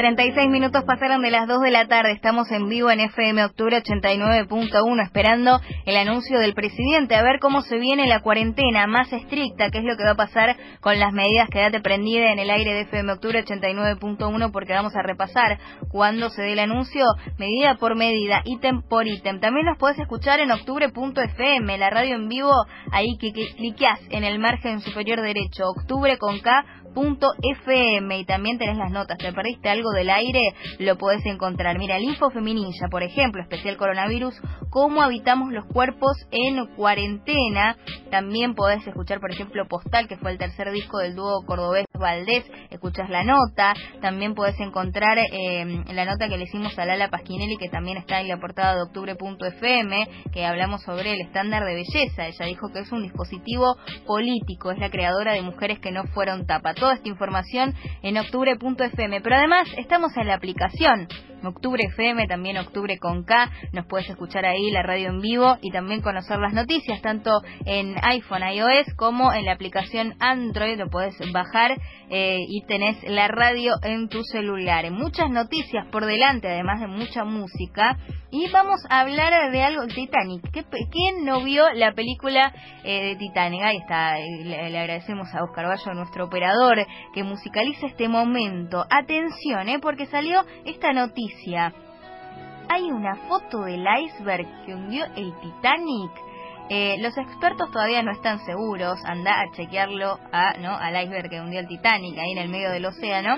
36 0.00 0.48
minutos 0.48 0.82
pasaron 0.84 1.20
de 1.20 1.30
las 1.30 1.46
2 1.46 1.60
de 1.60 1.70
la 1.70 1.86
tarde. 1.86 2.12
Estamos 2.12 2.50
en 2.50 2.70
vivo 2.70 2.90
en 2.90 3.00
FM 3.00 3.44
Octubre 3.44 3.82
89.1 3.82 5.02
esperando 5.02 5.60
el 5.84 5.94
anuncio 5.98 6.38
del 6.38 6.54
presidente 6.54 7.16
a 7.16 7.22
ver 7.22 7.38
cómo 7.38 7.60
se 7.60 7.76
viene 7.76 8.06
la 8.06 8.20
cuarentena 8.20 8.86
más 8.86 9.12
estricta, 9.12 9.68
qué 9.68 9.80
es 9.80 9.84
lo 9.84 9.98
que 9.98 10.04
va 10.04 10.12
a 10.12 10.14
pasar 10.14 10.56
con 10.80 10.98
las 10.98 11.12
medidas. 11.12 11.50
Quédate 11.50 11.80
prendida 11.80 12.32
en 12.32 12.38
el 12.38 12.48
aire 12.48 12.72
de 12.72 12.80
FM 12.84 13.12
Octubre 13.12 13.44
89.1 13.44 14.50
porque 14.50 14.72
vamos 14.72 14.96
a 14.96 15.02
repasar 15.02 15.58
cuando 15.90 16.30
se 16.30 16.40
dé 16.40 16.52
el 16.54 16.60
anuncio 16.60 17.04
medida 17.36 17.74
por 17.74 17.94
medida, 17.94 18.40
ítem 18.46 18.80
por 18.80 19.06
ítem. 19.06 19.38
También 19.38 19.66
nos 19.66 19.76
puedes 19.76 19.98
escuchar 19.98 20.40
en 20.40 20.50
octubre.fm, 20.50 21.76
la 21.76 21.90
radio 21.90 22.14
en 22.14 22.26
vivo, 22.26 22.54
ahí 22.90 23.18
que, 23.20 23.34
que 23.34 23.54
cliqueás 23.54 24.00
en 24.08 24.24
el 24.24 24.38
margen 24.38 24.80
superior 24.80 25.20
derecho, 25.20 25.64
octubre 25.76 26.16
con 26.16 26.40
K 26.40 26.64
FM 26.94 28.18
y 28.18 28.24
también 28.24 28.58
tenés 28.58 28.76
las 28.76 28.90
notas. 28.90 29.18
¿Te 29.18 29.32
perdiste 29.32 29.68
algo 29.68 29.90
del 29.90 30.10
aire? 30.10 30.54
Lo 30.78 30.96
podés 30.96 31.24
encontrar. 31.26 31.78
Mira, 31.78 31.96
el 31.96 32.04
Info 32.04 32.30
Feminilla, 32.30 32.88
por 32.90 33.02
ejemplo, 33.02 33.42
especial 33.42 33.76
coronavirus, 33.76 34.34
cómo 34.70 35.02
habitamos 35.02 35.52
los 35.52 35.66
cuerpos 35.66 36.16
en 36.30 36.66
cuarentena. 36.76 37.76
También 38.10 38.54
podés 38.54 38.86
escuchar, 38.86 39.20
por 39.20 39.30
ejemplo, 39.30 39.66
Postal, 39.68 40.08
que 40.08 40.16
fue 40.16 40.32
el 40.32 40.38
tercer 40.38 40.70
disco 40.72 40.98
del 40.98 41.14
dúo 41.14 41.44
cordobés 41.46 41.86
Valdés. 41.98 42.44
Escuchas 42.70 43.08
la 43.10 43.22
nota. 43.22 43.74
También 44.00 44.34
podés 44.34 44.58
encontrar 44.58 45.18
eh, 45.18 45.84
la 45.92 46.04
nota 46.04 46.28
que 46.28 46.36
le 46.36 46.44
hicimos 46.44 46.76
a 46.78 46.84
Lala 46.84 47.08
Pasquinelli, 47.08 47.56
que 47.56 47.68
también 47.68 47.98
está 47.98 48.20
en 48.20 48.28
la 48.28 48.38
portada 48.38 48.74
de 48.74 48.82
octubre.fm, 48.82 50.08
que 50.32 50.44
hablamos 50.44 50.82
sobre 50.82 51.12
el 51.12 51.20
estándar 51.20 51.64
de 51.64 51.74
belleza. 51.74 52.26
Ella 52.26 52.46
dijo 52.46 52.68
que 52.72 52.80
es 52.80 52.92
un 52.92 53.02
dispositivo 53.02 53.76
político, 54.06 54.70
es 54.70 54.78
la 54.78 54.90
creadora 54.90 55.34
de 55.34 55.42
mujeres 55.42 55.78
que 55.78 55.92
no 55.92 56.04
fueron 56.14 56.46
tapas 56.46 56.74
toda 56.74 56.94
esta 56.94 57.08
información 57.08 57.74
en 58.02 58.18
octubre.fm. 58.18 59.20
Pero 59.20 59.36
además 59.36 59.68
estamos 59.76 60.16
en 60.16 60.26
la 60.26 60.34
aplicación 60.34 61.08
Octubre 61.46 61.82
FM, 61.84 62.26
también 62.26 62.58
Octubre 62.58 62.98
con 62.98 63.24
K. 63.24 63.50
Nos 63.72 63.86
puedes 63.86 64.08
escuchar 64.08 64.44
ahí 64.44 64.70
la 64.70 64.82
radio 64.82 65.08
en 65.08 65.20
vivo 65.20 65.56
y 65.60 65.70
también 65.70 66.02
conocer 66.02 66.38
las 66.38 66.52
noticias, 66.52 67.00
tanto 67.02 67.30
en 67.64 67.94
iPhone, 68.02 68.42
iOS, 68.42 68.94
como 68.96 69.32
en 69.32 69.44
la 69.44 69.52
aplicación 69.52 70.14
Android. 70.20 70.78
Lo 70.78 70.88
puedes 70.88 71.16
bajar 71.32 71.78
eh, 72.08 72.38
y 72.48 72.62
tenés 72.66 73.02
la 73.04 73.28
radio 73.28 73.74
en 73.82 74.08
tu 74.08 74.22
celular. 74.24 74.90
Muchas 74.90 75.30
noticias 75.30 75.86
por 75.92 76.06
delante, 76.06 76.48
además 76.48 76.80
de 76.80 76.86
mucha 76.86 77.24
música. 77.24 77.96
Y 78.32 78.48
vamos 78.50 78.80
a 78.88 79.00
hablar 79.00 79.50
de 79.50 79.62
algo, 79.62 79.86
Titanic. 79.88 80.42
¿Quién 80.52 81.24
no 81.24 81.42
vio 81.42 81.68
la 81.74 81.92
película 81.92 82.52
eh, 82.84 83.06
de 83.06 83.16
Titanic? 83.16 83.60
Ahí 83.62 83.78
está, 83.78 84.18
le, 84.18 84.78
agradecemos 84.78 85.34
a 85.34 85.42
Oscar 85.42 85.66
Bayo, 85.66 85.94
nuestro 85.94 86.26
operador, 86.26 86.86
que 87.12 87.24
musicaliza 87.24 87.86
este 87.86 88.08
momento. 88.08 88.86
Atención, 88.88 89.68
eh, 89.68 89.80
porque 89.80 90.06
salió 90.06 90.44
esta 90.64 90.92
noticia. 90.92 91.29
Hay 92.68 92.90
una 92.90 93.16
foto 93.28 93.62
del 93.62 93.84
iceberg 94.04 94.46
que 94.64 94.74
hundió 94.74 95.04
el 95.16 95.34
Titanic. 95.40 96.10
Eh, 96.68 96.96
los 97.00 97.18
expertos 97.18 97.70
todavía 97.72 98.02
no 98.02 98.12
están 98.12 98.38
seguros, 98.44 99.00
anda 99.04 99.40
a 99.40 99.50
chequearlo 99.50 100.20
a, 100.30 100.52
¿no? 100.58 100.76
al 100.76 101.02
iceberg 101.02 101.28
que 101.28 101.40
hundió 101.40 101.58
el 101.58 101.66
Titanic 101.66 102.16
ahí 102.16 102.32
en 102.32 102.38
el 102.38 102.48
medio 102.48 102.70
del 102.70 102.86
océano. 102.86 103.36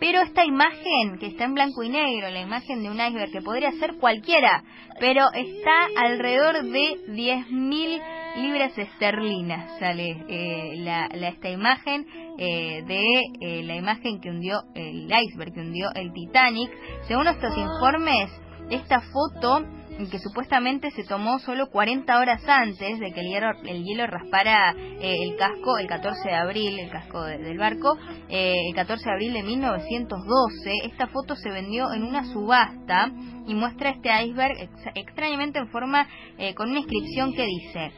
Pero 0.00 0.20
esta 0.20 0.44
imagen 0.44 1.18
que 1.18 1.26
está 1.26 1.44
en 1.44 1.54
blanco 1.54 1.82
y 1.82 1.88
negro, 1.88 2.30
la 2.30 2.40
imagen 2.40 2.82
de 2.82 2.90
un 2.90 3.00
iceberg 3.00 3.32
que 3.32 3.42
podría 3.42 3.72
ser 3.72 3.96
cualquiera, 3.98 4.62
pero 5.00 5.24
está 5.34 5.88
alrededor 5.96 6.62
de 6.62 6.96
10.000 7.08 8.02
libras 8.36 8.76
esterlinas, 8.78 9.78
sale 9.78 10.24
eh, 10.28 10.76
la, 10.76 11.06
esta 11.06 11.50
imagen 11.50 12.06
eh, 12.38 12.82
de 12.86 13.20
eh, 13.40 13.62
la 13.64 13.74
imagen 13.74 14.20
que 14.20 14.30
hundió 14.30 14.62
el 14.74 15.10
iceberg, 15.10 15.52
que 15.52 15.60
hundió 15.60 15.90
el 15.94 16.12
Titanic. 16.12 16.70
Según 17.08 17.26
estos 17.26 17.56
informes, 17.56 18.30
esta 18.70 19.00
foto 19.00 19.64
que 20.06 20.18
supuestamente 20.20 20.92
se 20.92 21.02
tomó 21.04 21.40
solo 21.40 21.70
40 21.70 22.18
horas 22.18 22.42
antes 22.46 23.00
de 23.00 23.12
que 23.12 23.20
el 23.20 23.26
hielo, 23.26 23.50
el 23.64 23.82
hielo 23.82 24.06
raspara 24.06 24.72
eh, 24.78 25.16
el 25.22 25.36
casco 25.36 25.76
el 25.78 25.88
14 25.88 26.28
de 26.28 26.34
abril, 26.34 26.78
el 26.78 26.90
casco 26.90 27.24
del 27.24 27.58
barco, 27.58 27.98
eh, 28.28 28.54
el 28.68 28.74
14 28.74 29.04
de 29.04 29.12
abril 29.12 29.32
de 29.32 29.42
1912. 29.42 30.72
Esta 30.84 31.08
foto 31.08 31.34
se 31.34 31.50
vendió 31.50 31.92
en 31.92 32.04
una 32.04 32.24
subasta 32.32 33.10
y 33.46 33.54
muestra 33.54 33.90
este 33.90 34.08
iceberg 34.24 34.70
extrañamente 34.94 35.58
en 35.58 35.68
forma 35.68 36.06
eh, 36.38 36.54
con 36.54 36.70
una 36.70 36.78
inscripción 36.78 37.32
que 37.34 37.44
dice... 37.44 37.92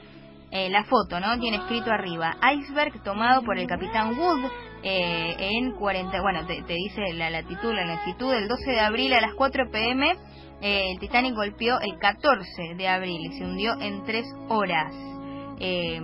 la 0.51 0.83
foto, 0.83 1.21
¿no? 1.21 1.39
Tiene 1.39 1.59
escrito 1.59 1.93
arriba, 1.93 2.37
iceberg 2.57 3.05
tomado 3.05 3.43
por 3.43 3.57
el 3.57 3.69
capitán 3.69 4.19
Wood 4.19 4.51
en 4.83 5.73
40, 5.77 6.23
bueno, 6.23 6.45
te, 6.45 6.63
te, 6.63 6.75
dice 6.75 7.13
la 7.15 7.31
latitud, 7.31 7.73
la 7.73 7.85
longitud, 7.85 8.33
del 8.33 8.49
12 8.49 8.71
de 8.71 8.81
abril 8.81 9.13
a 9.13 9.21
las 9.21 9.35
4 9.35 9.71
pm 9.71 10.17
eh, 10.61 10.93
el 10.93 10.99
Titanic 10.99 11.35
golpeó 11.35 11.81
el 11.81 11.99
14 11.99 12.75
de 12.77 12.89
abril 12.89 13.21
y 13.27 13.39
se 13.39 13.45
hundió 13.45 13.81
en 13.81 14.05
tres 14.05 14.27
horas. 14.49 14.93
Eh, 15.59 16.01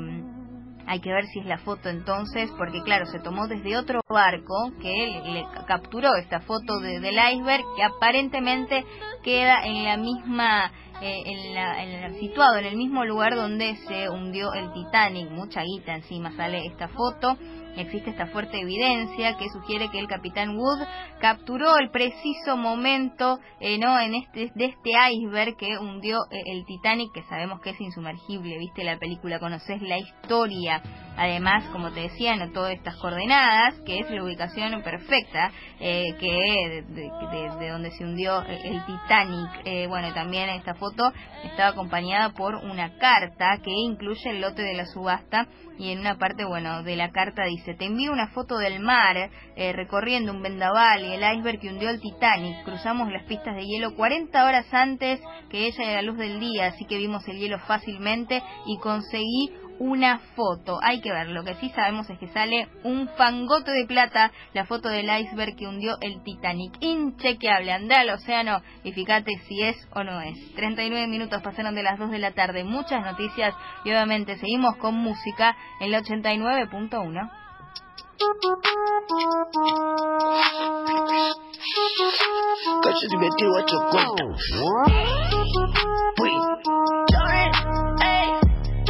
hay 0.86 1.00
que 1.00 1.10
ver 1.10 1.26
si 1.26 1.40
es 1.40 1.46
la 1.46 1.58
foto 1.58 1.88
entonces, 1.88 2.50
porque 2.56 2.80
claro, 2.82 3.06
se 3.06 3.18
tomó 3.18 3.48
desde 3.48 3.76
otro 3.76 4.00
barco 4.08 4.72
que 4.80 5.20
le, 5.24 5.44
capturó 5.66 6.14
esta 6.14 6.40
foto 6.40 6.78
del 6.78 7.16
iceberg 7.32 7.64
que 7.76 7.82
aparentemente 7.82 8.84
queda 9.24 9.64
en 9.64 9.84
la 9.84 9.96
misma 9.96 10.70
eh, 11.02 11.22
en 11.26 11.54
la, 11.54 12.10
situado 12.20 12.58
en 12.58 12.66
el 12.66 12.76
mismo 12.76 13.04
lugar 13.04 13.34
donde 13.34 13.76
se 13.88 14.08
hundió 14.08 14.52
el 14.54 14.72
Titanic. 14.72 15.30
Mucha 15.30 15.62
guita 15.62 15.94
encima 15.94 16.32
sale 16.36 16.64
esta 16.66 16.88
foto. 16.88 17.36
Existe 17.76 18.10
esta 18.10 18.26
fuerte 18.28 18.58
evidencia 18.58 19.36
que 19.36 19.48
sugiere 19.50 19.90
que 19.90 19.98
el 19.98 20.08
capitán 20.08 20.56
Wood 20.56 20.80
capturó 21.20 21.76
el 21.78 21.90
preciso 21.90 22.56
momento 22.56 23.38
eh, 23.60 23.78
no 23.78 23.98
en 24.00 24.14
este 24.14 24.50
de 24.54 24.66
este 24.66 24.90
iceberg 25.12 25.56
que 25.56 25.78
hundió 25.78 26.18
eh, 26.30 26.42
el 26.46 26.64
Titanic, 26.64 27.12
que 27.12 27.22
sabemos 27.24 27.60
que 27.60 27.70
es 27.70 27.80
insumergible. 27.80 28.58
Viste 28.58 28.84
la 28.84 28.98
película, 28.98 29.38
conoces 29.38 29.82
la 29.82 29.98
historia. 29.98 30.82
Además, 31.18 31.64
como 31.72 31.92
te 31.92 32.00
decía, 32.00 32.34
todas 32.52 32.72
estas 32.72 32.96
coordenadas, 32.96 33.74
que 33.86 34.00
es 34.00 34.10
la 34.10 34.22
ubicación 34.22 34.82
perfecta 34.82 35.50
que 35.78 36.82
de, 36.88 37.10
de, 37.58 37.68
donde 37.70 37.90
se 37.92 38.04
hundió 38.04 38.42
el 38.42 38.84
Titanic. 38.84 39.88
bueno, 39.88 40.12
también 40.12 40.50
esta 40.50 40.74
foto 40.74 41.12
estaba 41.42 41.70
acompañada 41.70 42.30
por 42.34 42.56
una 42.56 42.98
carta 42.98 43.58
que 43.62 43.70
incluye 43.70 44.28
el 44.30 44.42
lote 44.42 44.62
de 44.62 44.74
la 44.74 44.84
subasta 44.84 45.46
y 45.78 45.90
en 45.90 46.00
una 46.00 46.18
parte, 46.18 46.44
bueno, 46.44 46.82
de 46.82 46.96
la 46.96 47.10
carta 47.10 47.44
dice, 47.44 47.74
te 47.74 47.86
envío 47.86 48.12
una 48.12 48.28
foto 48.28 48.58
del 48.58 48.80
mar 48.80 49.30
eh, 49.56 49.72
recorriendo 49.72 50.32
un 50.32 50.42
vendaval 50.42 51.04
y 51.04 51.12
el 51.12 51.36
iceberg 51.36 51.60
que 51.60 51.68
hundió 51.68 51.90
el 51.90 52.00
Titanic. 52.00 52.64
Cruzamos 52.64 53.10
las 53.12 53.24
pistas 53.24 53.54
de 53.56 53.66
hielo 53.66 53.94
40 53.94 54.44
horas 54.44 54.66
antes 54.72 55.20
que 55.50 55.66
ella 55.66 55.84
y 55.84 55.94
la 55.94 56.02
luz 56.02 56.18
del 56.18 56.40
día, 56.40 56.66
así 56.66 56.84
que 56.86 56.98
vimos 56.98 57.26
el 57.28 57.38
hielo 57.38 57.58
fácilmente 57.60 58.42
y 58.66 58.78
conseguí 58.78 59.50
una 59.78 60.18
foto. 60.34 60.78
Hay 60.82 61.00
que 61.00 61.12
ver, 61.12 61.28
lo 61.28 61.44
que 61.44 61.54
sí 61.56 61.70
sabemos 61.70 62.08
es 62.10 62.18
que 62.18 62.28
sale 62.28 62.68
un 62.84 63.08
fangote 63.16 63.70
de 63.70 63.86
plata, 63.86 64.32
la 64.54 64.64
foto 64.66 64.88
del 64.88 65.08
iceberg 65.20 65.56
que 65.56 65.66
hundió 65.66 65.96
el 66.00 66.22
Titanic. 66.22 66.76
Inchequeable, 66.80 67.72
anda 67.72 68.00
al 68.00 68.10
océano 68.10 68.62
y 68.84 68.92
fíjate 68.92 69.32
si 69.48 69.62
es 69.62 69.76
o 69.94 70.04
no 70.04 70.20
es. 70.20 70.54
39 70.54 71.06
minutos 71.06 71.42
pasaron 71.42 71.74
de 71.74 71.82
las 71.82 71.98
2 71.98 72.10
de 72.10 72.18
la 72.18 72.32
tarde, 72.32 72.64
muchas 72.64 73.04
noticias 73.04 73.54
y 73.84 73.90
obviamente 73.90 74.36
seguimos 74.38 74.76
con 74.76 74.94
música 74.94 75.56
en 75.80 75.90
la 75.90 76.00
89.1. 76.02 77.30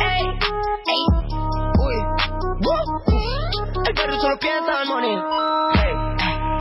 El 0.09 0.39
perro 0.39 0.66
solo 4.27 4.39
piensa 4.39 4.83
en 4.83 4.89
money. 4.89 5.17
Hey, 5.75 5.95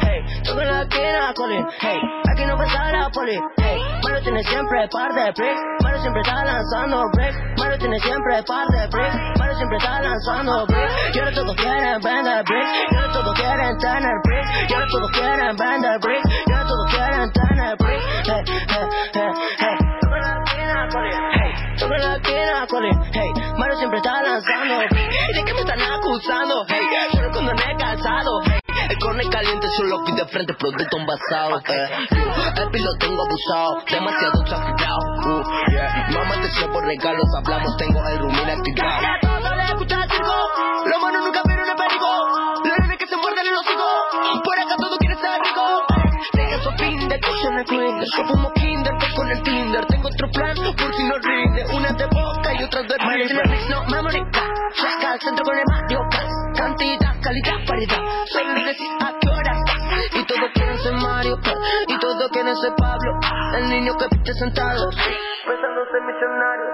hey, 0.01 0.43
todo 0.43 0.61
en 0.61 0.67
la 0.67 0.81
esquina, 0.83 1.33
calling. 1.35 1.65
Hey, 1.81 1.99
aquí 2.31 2.45
no 2.45 2.57
pasa 2.57 2.91
la 2.91 3.09
poli. 3.09 3.39
Hey, 3.57 3.79
Mario 4.03 4.21
tiene 4.21 4.43
siempre 4.43 4.87
par 4.91 5.13
de 5.13 5.31
bricks. 5.31 5.61
Mario 5.81 5.99
siempre 6.01 6.21
está 6.21 6.45
lanzando 6.45 7.03
bricks. 7.13 7.37
Mario 7.57 7.77
tiene 7.79 7.99
siempre 7.99 8.43
par 8.43 8.67
de 8.67 8.87
bricks. 8.87 9.15
Mario 9.39 9.55
siempre 9.55 9.77
está 9.77 10.01
lanzando 10.01 10.65
bricks. 10.67 10.93
Y 11.15 11.19
ahora 11.19 11.31
todos 11.33 11.55
quieren 11.55 12.01
vender 12.01 12.43
bricks. 12.43 12.69
Y 12.91 12.95
ahora 12.95 13.13
todos 13.13 13.33
quieren 13.33 13.77
tener 13.79 14.15
bricks. 14.23 14.49
Y 14.69 14.73
ahora 14.73 14.87
todos 14.91 15.11
quieren 15.11 15.57
vender 15.57 15.99
bricks. 15.99 16.29
Y 16.45 16.51
ahora 16.51 16.67
todos 16.67 16.93
quieren 16.93 17.31
tener 17.33 17.77
bricks. 17.77 18.05
Hey, 18.25 18.43
hey, 18.45 18.85
hey, 19.13 19.31
hey. 19.59 19.77
En 20.05 20.21
la 20.21 20.33
esquina, 20.45 20.87
todo 21.77 21.93
en 21.93 22.01
la 22.01 22.15
esquina, 22.15 22.67
calling. 22.69 22.99
Hey, 23.11 23.29
Mario 23.57 23.75
siempre 23.77 23.97
está 23.97 24.21
lanzando. 24.21 24.79
¿De 24.79 25.43
qué 25.45 25.53
me 25.53 25.59
están 25.59 25.81
acusando? 25.81 26.65
Hey, 26.69 27.14
el 29.19 29.29
corne 29.29 29.29
caliente 29.29 29.67
solo 29.77 30.01
aquí 30.01 30.11
de 30.13 30.25
frente, 30.25 30.53
producto 30.53 30.97
envasado. 30.97 31.59
Eh. 31.59 31.89
El 32.61 32.71
piloto 32.71 32.97
tengo 32.99 33.21
abusado, 33.23 33.83
demasiado 33.89 34.41
exagerado. 34.41 34.99
Uh, 35.25 35.71
yeah. 35.71 36.07
Mamá 36.11 36.35
te 36.41 36.81
regalos, 36.81 37.25
hablamos, 37.37 37.77
tengo 37.77 38.07
el 38.07 38.19
rumín 38.19 38.49
activado. 38.49 39.01
Todo 39.21 39.55
le 39.55 39.63
escucha 39.63 40.03
el 40.03 40.09
circo, 40.09 40.35
los 40.85 41.01
manos 41.01 41.25
nunca 41.25 41.41
vieron 41.45 41.69
el 41.69 41.75
perico. 41.75 42.07
Los 42.65 42.79
nenes 42.79 42.97
que 42.97 43.07
se 43.07 43.15
muerden 43.15 43.47
el 43.47 43.55
hocico, 43.55 44.41
por 44.43 44.59
acá 44.59 44.75
todo 44.77 44.97
quiere 44.97 45.15
ser 45.15 45.41
rico. 45.41 45.95
Yo 48.15 48.23
fumo 48.27 48.51
Kinder, 48.53 48.93
con 49.15 49.29
el 49.29 49.41
Tinder. 49.43 49.85
Tengo 49.87 50.07
otro 50.07 50.29
plan 50.31 50.55
por 50.77 50.93
si 50.95 51.03
no 51.03 51.17
rinde. 51.17 51.65
Una 51.73 51.91
de 51.91 52.05
boca 52.05 52.53
y 52.53 52.63
otra 52.63 52.81
de 52.83 52.97
rinde. 52.97 53.69
no 53.69 53.83
memory 53.85 54.23
Checa 54.75 55.11
al 55.11 55.19
centro 55.19 55.43
con 55.45 55.57
el 55.57 55.63
Mario 55.67 55.99
Cantidad, 56.77 57.15
calidad, 57.21 57.65
paridad. 57.65 58.03
Solo 58.33 58.53
decís 58.53 58.91
a 58.99 59.13
qué 59.21 59.29
hora 59.29 59.63
Y 60.13 60.25
todos 60.25 60.51
quieren 60.53 60.77
ser 60.77 60.93
Mario 60.95 61.37
Y 61.87 61.99
todos 61.99 62.29
quieren 62.31 62.55
ser 62.57 62.73
Pablo. 62.75 63.11
El 63.55 63.69
niño 63.69 63.93
que 63.97 64.07
viste 64.11 64.33
sentado. 64.33 64.89
Pensándose 64.89 66.01
millonario. 66.03 66.67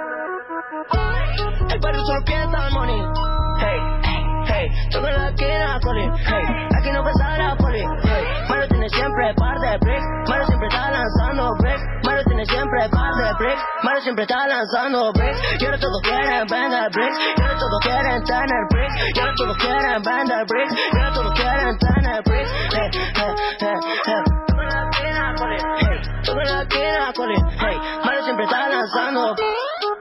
El 1.69 1.80
barrio 1.80 2.01
solo 2.03 2.19
piensa 2.25 2.68
en 2.68 2.74
money. 2.74 3.01
Hey, 3.59 3.80
hey, 4.48 4.68
todo 4.92 5.12
la 5.12 5.31
quiera 5.36 5.80
Colin. 5.83 6.12
Hey, 6.15 6.45
aquí 6.80 6.92
no 6.92 7.04
pasa 7.04 7.38
la 7.38 7.56
poli. 7.57 7.83
Hey, 8.04 8.24
Mario 8.50 8.68
tiene 8.69 8.89
siempre 8.89 9.33
par 9.36 9.59
de 9.59 9.77
bricks. 9.81 10.06
Mario 10.27 10.47
siempre 10.47 10.68
está 10.68 10.89
lanzando 10.89 11.54
bricks. 11.59 12.00
Siempre 12.71 12.89
par 12.89 13.13
de 13.15 13.33
bricks. 13.38 13.62
Mario 13.83 14.01
siempre 14.01 14.23
está 14.23 14.47
lanzando 14.47 15.12
bricks. 15.12 15.39
Y 15.59 15.65
ahora 15.65 15.77
todos 15.77 16.01
quieren 16.03 16.47
vender 16.47 16.89
bricks. 16.91 17.19
Y 17.19 17.41
ahora 17.41 17.56
todos 17.59 17.79
quieren 17.81 18.23
tener 18.23 18.65
bricks. 18.69 18.95
Y 19.13 19.19
ahora 19.19 19.33
todos 19.35 19.57
quieren 19.57 20.01
vender 20.01 20.45
bricks. 20.47 20.73
Y 20.73 20.97
ahora 20.97 21.13
todos 21.13 21.33
quieren 21.33 21.77
tener 21.79 22.23
bricks. 22.23 22.51
Hey, 22.71 22.89
hey, 23.15 23.35
hey, 23.59 23.75
hey. 24.06 24.23
Todo 24.47 24.63
la 24.63 24.89
quiera 24.89 25.33
Colin. 25.35 25.59
Hey, 25.81 26.00
todo 26.23 26.39
la 26.39 26.65
quiera 26.65 27.13
Colin. 27.13 27.45
Hey, 27.59 27.77
Mario 28.06 28.23
siempre 28.23 28.45
está 28.45 28.69
lanzando. 28.69 29.35
Desde 29.35 29.91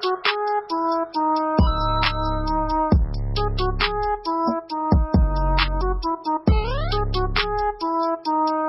que 8.23 8.60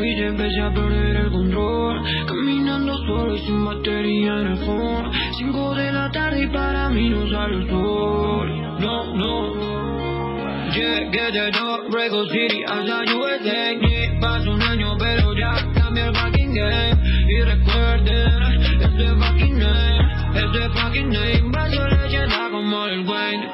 fuiste 0.00 0.26
empecé 0.26 0.60
a 0.62 0.72
perder 0.72 1.16
el 1.16 1.30
control 1.30 2.00
Caminando 2.26 2.96
solo 3.06 3.34
y 3.34 3.38
sin 3.40 3.64
batería 3.64 4.40
en 4.40 4.46
el 4.46 4.56
phone 4.64 5.10
Cinco 5.36 5.74
de 5.74 5.92
la 5.92 6.10
tarde 6.10 6.42
y 6.42 6.46
para 6.46 6.88
mí 6.88 7.10
no 7.10 7.28
sale 7.30 7.56
el 7.56 7.68
sol. 7.68 8.48
No, 8.80 9.14
no. 9.14 10.70
Llegué 10.72 11.32
de 11.32 11.50
North 11.52 11.92
Record 11.92 12.28
City 12.30 12.62
hasta 12.66 13.14
USA 13.14 13.72
yeah, 13.72 14.20
Pasó 14.20 14.52
un 14.52 14.62
año 14.62 14.96
pero 14.98 15.34
ya 15.34 15.54
cambié 15.74 16.06
el 16.06 16.16
fucking 16.16 16.54
game. 16.54 16.98
Y 17.28 17.42
recuerden 17.42 18.62
ese 18.80 19.14
fucking 19.20 19.58
name 19.58 20.12
Ese 20.34 20.68
fucking 20.70 21.10
name 21.10 21.52
Va 21.54 21.64
a 21.64 21.70
ser 21.70 21.92
leyenda 21.92 22.48
como 22.50 22.86
el 22.86 23.06
Wayne 23.06 23.49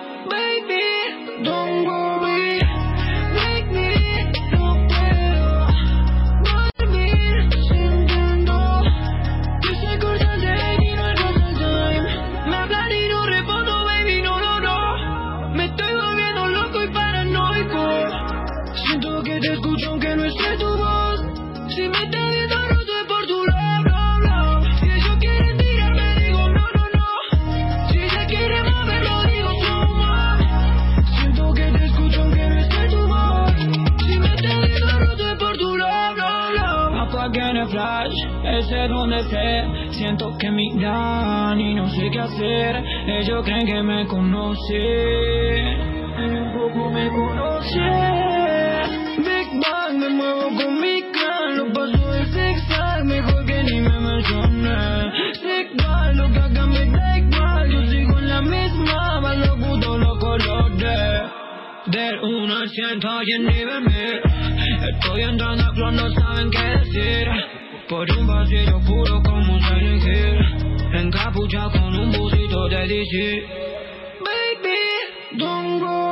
ni 54.28 54.34
me 54.34 54.48
mencioné. 54.48 55.34
Zigzag, 55.34 56.14
lo 56.16 56.32
que 56.32 56.38
haga 56.38 56.66
me 56.66 56.84
da 56.86 57.18
igual. 57.18 57.70
Yo 57.70 57.86
sigo 57.90 58.18
en 58.18 58.28
la 58.28 58.42
misma, 58.42 59.20
más 59.20 59.36
lo 59.38 59.56
puto 59.56 59.98
los 59.98 60.18
colores. 60.18 61.36
Del 61.86 62.18
1 62.18 62.56
al 62.56 62.68
100 62.68 63.00
y 63.26 63.32
en 63.32 63.46
nivel 63.46 63.80
1000 63.82 64.20
Estoy 64.92 65.22
entrando 65.22 65.62
a 65.62 65.72
club, 65.72 65.92
no 65.92 66.10
saben 66.10 66.50
qué 66.50 66.58
decir 66.58 67.28
Por 67.88 68.10
un 68.18 68.26
pasillo 68.26 68.80
puro 68.80 69.22
como 69.22 69.54
un 69.54 69.60
Silent 69.62 70.02
Hill 70.02 70.94
Encapuchado 70.94 71.70
con 71.70 71.94
un 71.94 72.10
busito 72.10 72.68
de 72.68 72.88
DC 72.88 73.46
Baby, 74.18 75.38
don't 75.38 75.80
worry 75.80 76.05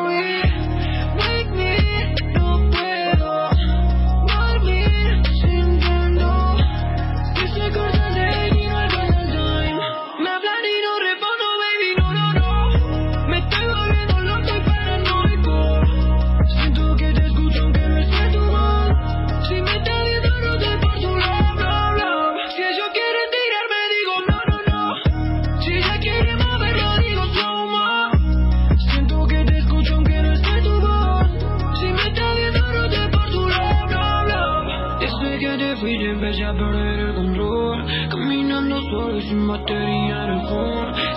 Caminando 38.11 38.81
solo 38.83 39.19
y 39.19 39.23
sin 39.23 39.47
batería 39.47 40.27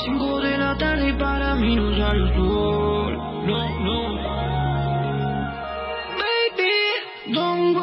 Cinco 0.05 0.39
de 0.41 0.57
la 0.57 0.77
tarde 0.77 1.13
para 1.13 1.55
mí 1.55 1.75
no 1.75 1.95
sale 1.97 2.31
No, 2.35 3.79
no. 3.85 3.97
Baby, 6.17 7.33
don't 7.33 7.77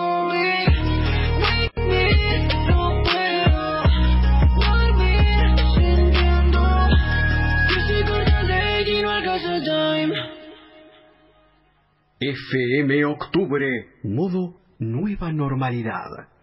FM 12.21 13.05
Octubre, 13.05 13.87
modo 14.03 14.55
nueva 14.79 15.31
normalidad. 15.33 16.34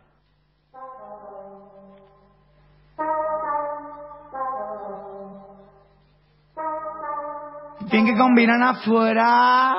Bien 7.92 8.06
que 8.06 8.16
combinan 8.16 8.64
afuera. 8.64 9.76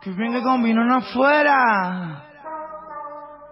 Que 0.00 0.10
bien 0.10 0.32
que 0.32 0.42
combinan 0.42 0.92
afuera. 0.92 2.22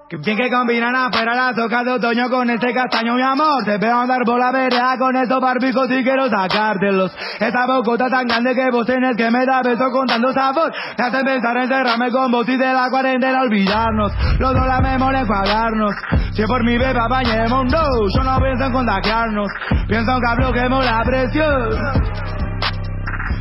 Que 0.09 0.17
bien 0.17 0.37
que 0.37 0.49
combinan 0.49 0.95
afuera 0.95 1.35
la 1.35 1.53
toca 1.53 1.83
de 1.83 1.91
otoño 1.91 2.31
con 2.31 2.49
este 2.51 2.73
castaño, 2.73 3.15
mi 3.17 3.23
amor. 3.23 3.65
Te 3.65 3.79
veo 3.79 3.99
andar 3.99 4.21
por 4.25 4.39
la 4.39 4.53
vereda 4.53 4.97
con 4.97 5.17
estos 5.17 5.41
barbicos 5.41 5.91
y 5.91 6.05
quiero 6.05 6.29
sacártelos. 6.29 7.13
Esta 7.41 7.67
bocota 7.67 8.09
tan 8.09 8.27
grande 8.29 8.55
que 8.55 8.71
vos 8.71 8.87
tenés 8.87 9.17
que 9.17 9.29
me 9.29 9.45
da 9.45 9.61
beso 9.63 9.91
con 9.91 10.07
tanto 10.07 10.33
sabor. 10.33 10.71
Me 10.97 11.05
hacen 11.05 11.25
pensar 11.25 11.57
en 11.57 11.63
encerrarme 11.65 12.13
con 12.13 12.31
vos 12.31 12.49
y 12.49 12.57
de 12.57 12.73
la 12.73 12.91
cuarentena 12.91 13.41
olvidarnos. 13.41 14.13
Los 14.39 14.55
dos 14.55 14.67
la 14.69 14.81
memoria 14.81 15.21
enjuagarnos. 15.21 15.95
Si 16.33 16.45
por 16.47 16.65
mi 16.65 16.79
beba 16.79 17.09
bañemos, 17.09 17.65
no. 17.73 17.83
Yo 18.15 18.23
no 18.23 18.39
pienso 18.39 18.67
en 18.67 18.73
contagiarnos. 18.73 19.49
Pienso 19.89 20.13
en 20.13 20.21
que 20.21 20.29
abloquemos 20.29 20.85
la 20.85 21.03
presión 21.05 22.30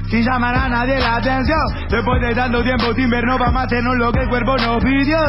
sin 0.10 0.24
llamar 0.24 0.56
a 0.56 0.70
nadie 0.70 1.00
la 1.00 1.18
atención. 1.18 1.60
Después 1.90 2.22
de 2.22 2.36
tanto 2.36 2.64
tiempo 2.64 2.94
sin 2.96 3.10
vernos, 3.10 3.40
vamos 3.40 3.62
a 3.62 3.66
hacernos 3.66 3.96
lo 3.98 4.12
que 4.12 4.22
el 4.22 4.30
cuerpo 4.30 4.58
nos 4.58 4.84
pidió. 4.84 5.20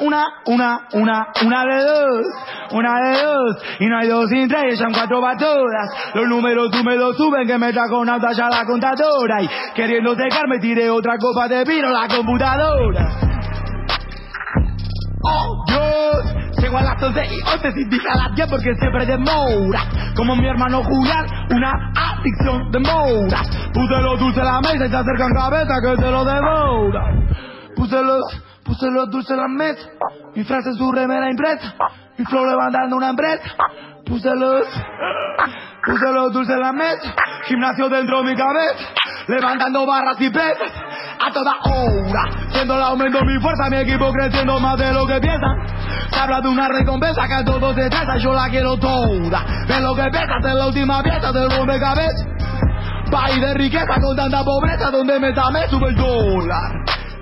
Una, 0.00 0.24
una, 0.46 0.80
una, 0.92 1.26
una 1.44 1.64
de 1.64 1.82
dos, 1.82 2.26
una 2.70 3.00
de 3.00 3.20
dos, 3.20 3.56
y 3.80 3.86
no 3.86 3.98
hay 3.98 4.08
dos 4.08 4.30
sin 4.30 4.48
tres, 4.48 4.78
son 4.78 4.92
cuatro 4.92 5.20
para 5.20 5.36
todas. 5.36 6.14
Los 6.14 6.28
números 6.28 6.70
húmedos 6.72 7.16
suben 7.16 7.46
que 7.48 7.58
me 7.58 7.72
trajo 7.72 7.98
una 7.98 8.20
talla 8.20 8.48
la 8.48 8.64
contadora 8.64 9.42
y 9.42 9.48
queriendo 9.74 10.14
secar 10.14 10.46
me 10.46 10.60
tiré 10.60 10.88
otra 10.88 11.16
copa 11.18 11.48
de 11.48 11.64
vino 11.64 11.88
a 11.88 12.02
la 12.02 12.08
computadora. 12.08 13.08
Oh, 15.20 15.64
Dios, 15.66 16.38
Llego 16.60 16.76
a 16.76 16.82
las 16.82 17.00
11 17.00 17.20
y 17.24 17.34
hoy 17.34 17.60
te 17.60 17.80
indica 17.80 18.12
a 18.12 18.16
las 18.16 18.34
10 18.34 18.48
porque 18.48 18.74
siempre 18.80 19.06
demora. 19.06 19.80
Como 20.16 20.34
mi 20.34 20.46
hermano 20.46 20.82
Julián, 20.82 21.24
una 21.50 21.92
adicción 22.20 22.70
de 22.70 22.78
mora. 22.80 23.42
Puse 23.72 24.02
los 24.02 24.18
dulces 24.18 24.38
en 24.38 24.44
la 24.44 24.60
mesa 24.60 24.86
y 24.86 24.90
se 24.90 24.96
acercan 24.96 25.32
cabeza 25.32 25.74
que 25.80 25.96
se 25.96 26.10
lo 26.10 26.24
devora. 26.24 27.04
Puse 27.76 28.02
los, 28.02 28.42
puse 28.64 28.90
los 28.90 29.10
dulces 29.10 29.30
en 29.30 29.36
la 29.38 29.48
mesa. 29.48 29.88
Mi 30.34 30.44
frase 30.44 30.72
su 30.74 30.90
remera 30.92 31.30
impresa. 31.30 31.74
Mi 32.16 32.24
flow 32.24 32.46
levantando 32.46 32.96
una 32.96 33.10
empresa. 33.10 33.44
Puse 34.08 34.34
los, 34.34 36.32
dulces 36.32 36.54
en 36.54 36.60
la 36.60 36.72
mesa. 36.72 37.14
Gimnasio 37.46 37.88
dentro 37.88 38.22
de 38.22 38.30
mi 38.30 38.36
cabeza. 38.36 38.88
Levantando 39.26 39.86
barras 39.86 40.20
y 40.20 40.30
pesas. 40.30 40.72
A 41.20 41.30
toda 41.32 41.52
hora. 41.64 42.48
Siendo 42.50 42.76
el 42.76 42.82
aumento 42.82 43.22
mi 43.24 43.38
fuerza, 43.40 43.68
mi 43.70 43.76
equipo 43.76 44.10
creciendo 44.12 44.58
más 44.60 44.78
de 44.78 44.92
lo 44.92 45.06
que 45.06 45.20
piensan. 45.20 45.66
Se 46.10 46.18
habla 46.18 46.40
de 46.40 46.48
una 46.48 46.68
recompensa 46.68 47.26
que 47.26 47.34
a 47.34 47.44
todos 47.44 47.74
se 47.74 47.90
trata, 47.90 48.16
yo 48.16 48.32
la 48.32 48.48
quiero 48.48 48.78
toda. 48.78 49.44
Ven 49.68 49.82
lo 49.82 49.94
que 49.94 50.04
pesa, 50.10 50.38
es 50.38 50.54
la 50.54 50.66
última 50.66 51.02
pieza 51.02 51.30
del 51.32 51.50
rompecabezas. 51.50 52.26
País 53.10 53.40
de 53.40 53.54
riqueza 53.54 54.00
con 54.00 54.16
tanta 54.16 54.42
pobreza, 54.44 54.90
donde 54.90 55.20
me 55.20 55.30
me 55.30 55.68
sube 55.68 55.88
el. 55.88 56.48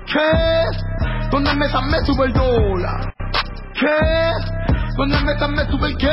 ¿Qué? 0.05 0.63
Donde 1.31 1.53
me 1.53 1.67
me 1.67 1.99
sube. 2.05 2.33
¿Qué? 3.73 4.76
Donde 4.97 5.15
me 5.21 5.47
me 5.49 5.65
sube 5.71 5.87
el 5.89 5.97
qué? 5.97 6.07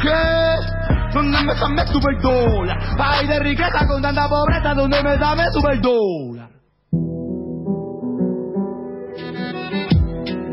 ¿Qué? 0.00 1.12
Donde 1.12 1.38
me 1.42 1.44
me 1.44 1.86
sube 1.88 2.12
el 2.16 2.22
dólar. 2.22 2.78
País 2.96 3.28
de 3.28 3.38
riqueza 3.38 3.86
con 3.86 4.00
tanta 4.00 4.28
pobreza, 4.28 4.74
donde 4.74 5.02
me 5.02 5.10
me 5.10 5.44
sube 5.52 5.72
el 5.74 5.80
dólar. 5.82 6.48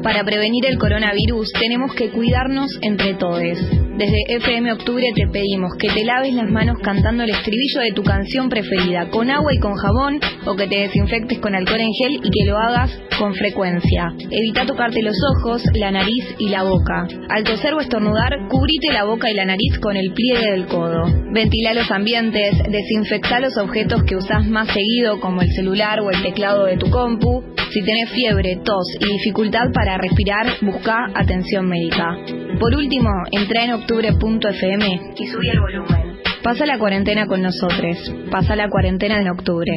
Para 0.03 0.23
prevenir 0.25 0.65
el 0.65 0.77
coronavirus 0.77 1.51
tenemos 1.53 1.93
que 1.95 2.11
cuidarnos 2.11 2.71
entre 2.81 3.13
todos. 3.15 3.86
Desde 3.97 4.35
FM 4.35 4.73
Octubre 4.73 5.03
te 5.15 5.25
pedimos 5.25 5.71
que 5.79 5.87
te 5.87 6.05
laves 6.05 6.31
las 6.35 6.47
manos 6.51 6.77
cantando 6.83 7.23
el 7.23 7.31
estribillo 7.31 7.79
de 7.79 7.93
tu 7.93 8.03
canción 8.03 8.47
preferida, 8.47 9.09
con 9.09 9.31
agua 9.31 9.51
y 9.55 9.57
con 9.57 9.73
jabón, 9.73 10.19
o 10.45 10.55
que 10.55 10.67
te 10.67 10.81
desinfectes 10.81 11.39
con 11.39 11.55
alcohol 11.55 11.79
en 11.79 11.91
gel 11.93 12.19
y 12.23 12.29
que 12.29 12.45
lo 12.45 12.59
hagas 12.59 12.91
con 13.17 13.33
frecuencia. 13.33 14.13
Evita 14.29 14.67
tocarte 14.67 15.01
los 15.01 15.17
ojos, 15.33 15.63
la 15.73 15.89
nariz 15.89 16.23
y 16.37 16.49
la 16.49 16.61
boca. 16.61 17.07
Al 17.29 17.43
toser 17.43 17.73
o 17.73 17.79
estornudar, 17.79 18.47
cubrite 18.47 18.93
la 18.93 19.03
boca 19.05 19.31
y 19.31 19.33
la 19.33 19.45
nariz 19.45 19.79
con 19.81 19.97
el 19.97 20.13
pliegue 20.13 20.51
del 20.51 20.67
codo. 20.67 21.05
Ventila 21.33 21.73
los 21.73 21.89
ambientes, 21.89 22.51
desinfecta 22.69 23.39
los 23.39 23.57
objetos 23.57 24.03
que 24.03 24.15
usás 24.15 24.47
más 24.47 24.67
seguido, 24.67 25.19
como 25.19 25.41
el 25.41 25.51
celular 25.53 26.01
o 26.01 26.11
el 26.11 26.21
teclado 26.21 26.65
de 26.65 26.77
tu 26.77 26.91
compu. 26.91 27.43
Si 27.71 27.81
tenés 27.81 28.11
fiebre, 28.11 28.59
tos 28.63 28.85
y 28.99 29.11
dificultad 29.11 29.71
para 29.73 29.97
respirar, 29.97 30.45
busca 30.61 31.07
atención 31.15 31.67
médica. 31.67 32.15
Por 32.59 32.75
último, 32.75 33.09
entra 33.31 33.63
en 33.63 33.73
octubre.fm 33.73 35.13
y 35.15 35.27
subí 35.27 35.49
el 35.49 35.59
volumen. 35.59 36.17
Pasa 36.43 36.65
la 36.65 36.79
cuarentena 36.79 37.27
con 37.27 37.41
nosotros. 37.41 37.97
Pasa 38.31 38.55
la 38.55 38.69
cuarentena 38.69 39.19
en 39.21 39.29
octubre. 39.29 39.71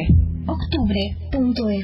Octubre.fm 0.47 1.81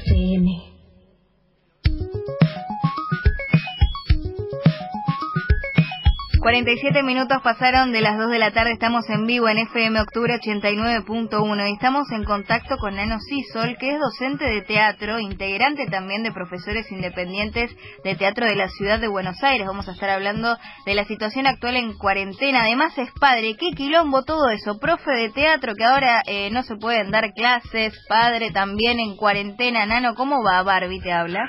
47 6.48 7.04
minutos 7.04 7.42
pasaron 7.44 7.92
de 7.92 8.00
las 8.00 8.18
2 8.18 8.32
de 8.32 8.40
la 8.40 8.52
tarde, 8.52 8.72
estamos 8.72 9.10
en 9.10 9.26
vivo 9.26 9.50
en 9.50 9.58
FM 9.58 10.00
Octubre 10.00 10.34
89.1 10.40 11.70
y 11.70 11.74
estamos 11.74 12.10
en 12.14 12.24
contacto 12.24 12.78
con 12.78 12.96
Nano 12.96 13.20
Sisol, 13.20 13.76
que 13.78 13.92
es 13.92 14.00
docente 14.00 14.46
de 14.46 14.62
teatro, 14.62 15.20
integrante 15.20 15.88
también 15.88 16.24
de 16.24 16.32
profesores 16.32 16.90
independientes 16.90 17.76
de 18.02 18.16
teatro 18.16 18.46
de 18.46 18.56
la 18.56 18.70
ciudad 18.70 18.98
de 18.98 19.10
Buenos 19.10 19.44
Aires. 19.44 19.68
Vamos 19.68 19.90
a 19.90 19.92
estar 19.92 20.10
hablando 20.10 20.56
de 20.86 20.96
la 20.96 21.04
situación 21.04 21.48
actual 21.48 21.76
en 21.76 21.98
cuarentena. 21.98 22.62
Además 22.62 22.98
es 22.98 23.12
padre, 23.20 23.58
qué 23.60 23.72
quilombo 23.76 24.24
todo 24.24 24.48
eso, 24.50 24.80
profe 24.80 25.12
de 25.12 25.30
teatro 25.32 25.74
que 25.76 25.84
ahora 25.84 26.22
eh, 26.28 26.50
no 26.50 26.64
se 26.64 26.78
pueden 26.78 27.12
dar 27.12 27.34
clases, 27.34 27.94
padre 28.08 28.52
también 28.52 29.02
en 29.02 29.18
cuarentena. 29.18 29.86
Nano, 29.86 30.16
¿cómo 30.16 30.42
va 30.42 30.64
Barbie? 30.64 31.02
¿Te 31.02 31.12
habla? 31.12 31.42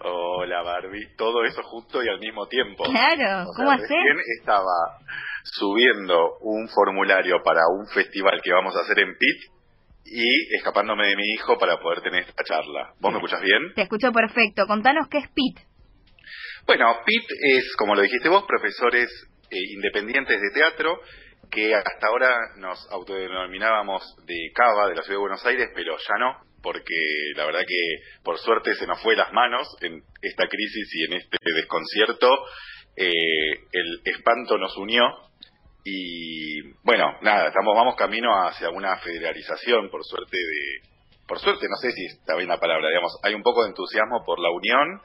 Hola 0.00 0.62
Barbie, 0.62 1.16
todo 1.16 1.44
eso 1.44 1.62
justo 1.62 2.02
y 2.02 2.08
al 2.08 2.18
mismo 2.20 2.46
tiempo. 2.46 2.84
Claro, 2.84 3.46
¿cómo 3.56 3.70
hacer? 3.70 3.88
Recién 3.88 4.18
estaba 4.38 4.98
subiendo 5.42 6.38
un 6.40 6.68
formulario 6.68 7.42
para 7.42 7.60
un 7.68 7.86
festival 7.88 8.40
que 8.42 8.52
vamos 8.52 8.76
a 8.76 8.80
hacer 8.80 9.00
en 9.00 9.16
PIT 9.18 9.54
y 10.04 10.56
escapándome 10.56 11.08
de 11.08 11.16
mi 11.16 11.24
hijo 11.34 11.58
para 11.58 11.80
poder 11.80 12.02
tener 12.02 12.24
esta 12.24 12.44
charla. 12.44 12.92
¿Vos 13.00 13.12
me 13.12 13.18
escuchás 13.18 13.40
bien? 13.40 13.74
Te 13.74 13.82
escucho 13.82 14.12
perfecto. 14.12 14.66
Contanos 14.66 15.08
qué 15.08 15.18
es 15.18 15.28
PIT. 15.28 15.58
Bueno, 16.66 16.86
PIT 17.04 17.24
es, 17.56 17.74
como 17.76 17.94
lo 17.94 18.02
dijiste 18.02 18.28
vos, 18.28 18.44
profesores 18.46 19.08
eh, 19.50 19.56
independientes 19.74 20.40
de 20.40 20.50
teatro 20.50 21.00
que 21.50 21.74
hasta 21.74 22.06
ahora 22.08 22.36
nos 22.56 22.90
autodenominábamos 22.90 24.02
de 24.26 24.50
Cava, 24.54 24.88
de 24.88 24.96
la 24.96 25.02
ciudad 25.02 25.18
de 25.18 25.20
Buenos 25.20 25.46
Aires, 25.46 25.68
pero 25.74 25.96
ya 25.96 26.14
no, 26.18 26.53
porque 26.64 26.94
la 27.36 27.44
verdad 27.44 27.60
que 27.68 28.22
por 28.24 28.38
suerte 28.38 28.74
se 28.74 28.86
nos 28.86 29.00
fue 29.02 29.14
las 29.14 29.32
manos 29.32 29.68
en 29.82 30.02
esta 30.22 30.48
crisis 30.48 30.88
y 30.94 31.04
en 31.04 31.12
este 31.20 31.36
desconcierto. 31.54 32.28
Eh, 32.96 33.52
el 33.72 34.00
espanto 34.04 34.56
nos 34.56 34.74
unió 34.78 35.02
y 35.84 36.62
bueno, 36.82 37.18
nada, 37.20 37.48
estamos 37.48 37.74
vamos 37.76 37.96
camino 37.96 38.30
hacia 38.46 38.70
una 38.70 38.96
federalización, 38.96 39.90
por 39.90 40.02
suerte 40.04 40.38
de 40.38 40.94
por 41.26 41.38
suerte, 41.38 41.66
no 41.68 41.76
sé 41.76 41.92
si 41.92 42.04
está 42.04 42.36
bien 42.36 42.48
la 42.48 42.60
palabra, 42.60 42.88
digamos, 42.88 43.12
hay 43.22 43.34
un 43.34 43.42
poco 43.42 43.62
de 43.62 43.70
entusiasmo 43.70 44.24
por 44.24 44.40
la 44.40 44.50
unión 44.50 45.00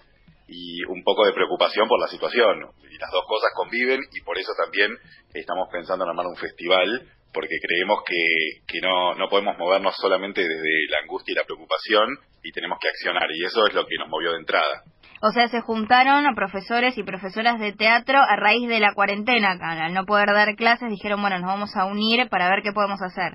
y 0.48 0.84
un 0.86 1.04
poco 1.04 1.26
de 1.26 1.34
preocupación 1.34 1.88
por 1.88 2.00
la 2.00 2.08
situación. 2.08 2.60
Y 2.90 2.98
las 2.98 3.12
dos 3.12 3.24
cosas 3.28 3.52
conviven 3.56 4.02
y 4.12 4.22
por 4.22 4.38
eso 4.38 4.52
también 4.58 4.92
estamos 5.34 5.70
pensando 5.72 6.04
en 6.04 6.10
armar 6.10 6.28
un 6.28 6.36
festival 6.36 7.08
porque 7.34 7.56
creemos 7.62 8.00
que, 8.06 8.62
que 8.68 8.82
no, 8.82 9.16
no 9.16 9.30
podemos 9.30 9.58
movernos 9.58 9.96
solamente 9.98 10.42
desde 10.42 10.88
la 10.90 11.00
angustia 11.04 11.34
y 11.34 11.36
la 11.36 11.44
preocupación 11.44 12.08
y 12.44 12.52
tenemos 12.52 12.80
que 12.80 12.90
accionar 12.90 13.30
y 13.32 13.46
eso 13.46 13.66
es 13.68 13.74
lo 13.74 13.86
que 13.86 13.98
nos 14.00 14.10
movió 14.10 14.32
de 14.32 14.40
entrada. 14.40 14.84
O 15.22 15.32
sea, 15.32 15.48
se 15.50 15.60
juntaron 15.62 16.26
a 16.26 16.34
profesores 16.34 16.98
y 16.98 17.04
profesoras 17.04 17.60
de 17.60 17.74
teatro 17.74 18.20
a 18.20 18.36
raíz 18.38 18.70
de 18.70 18.80
la 18.80 18.94
cuarentena. 18.94 19.58
Al 19.62 19.94
no 19.94 20.06
poder 20.06 20.28
dar 20.34 20.56
clases, 20.56 20.90
dijeron, 20.90 21.22
bueno, 21.22 21.38
nos 21.40 21.48
vamos 21.48 21.76
a 21.76 21.86
unir 21.86 22.30
para 22.30 22.50
ver 22.50 22.62
qué 22.64 22.72
podemos 22.72 23.02
hacer. 23.02 23.34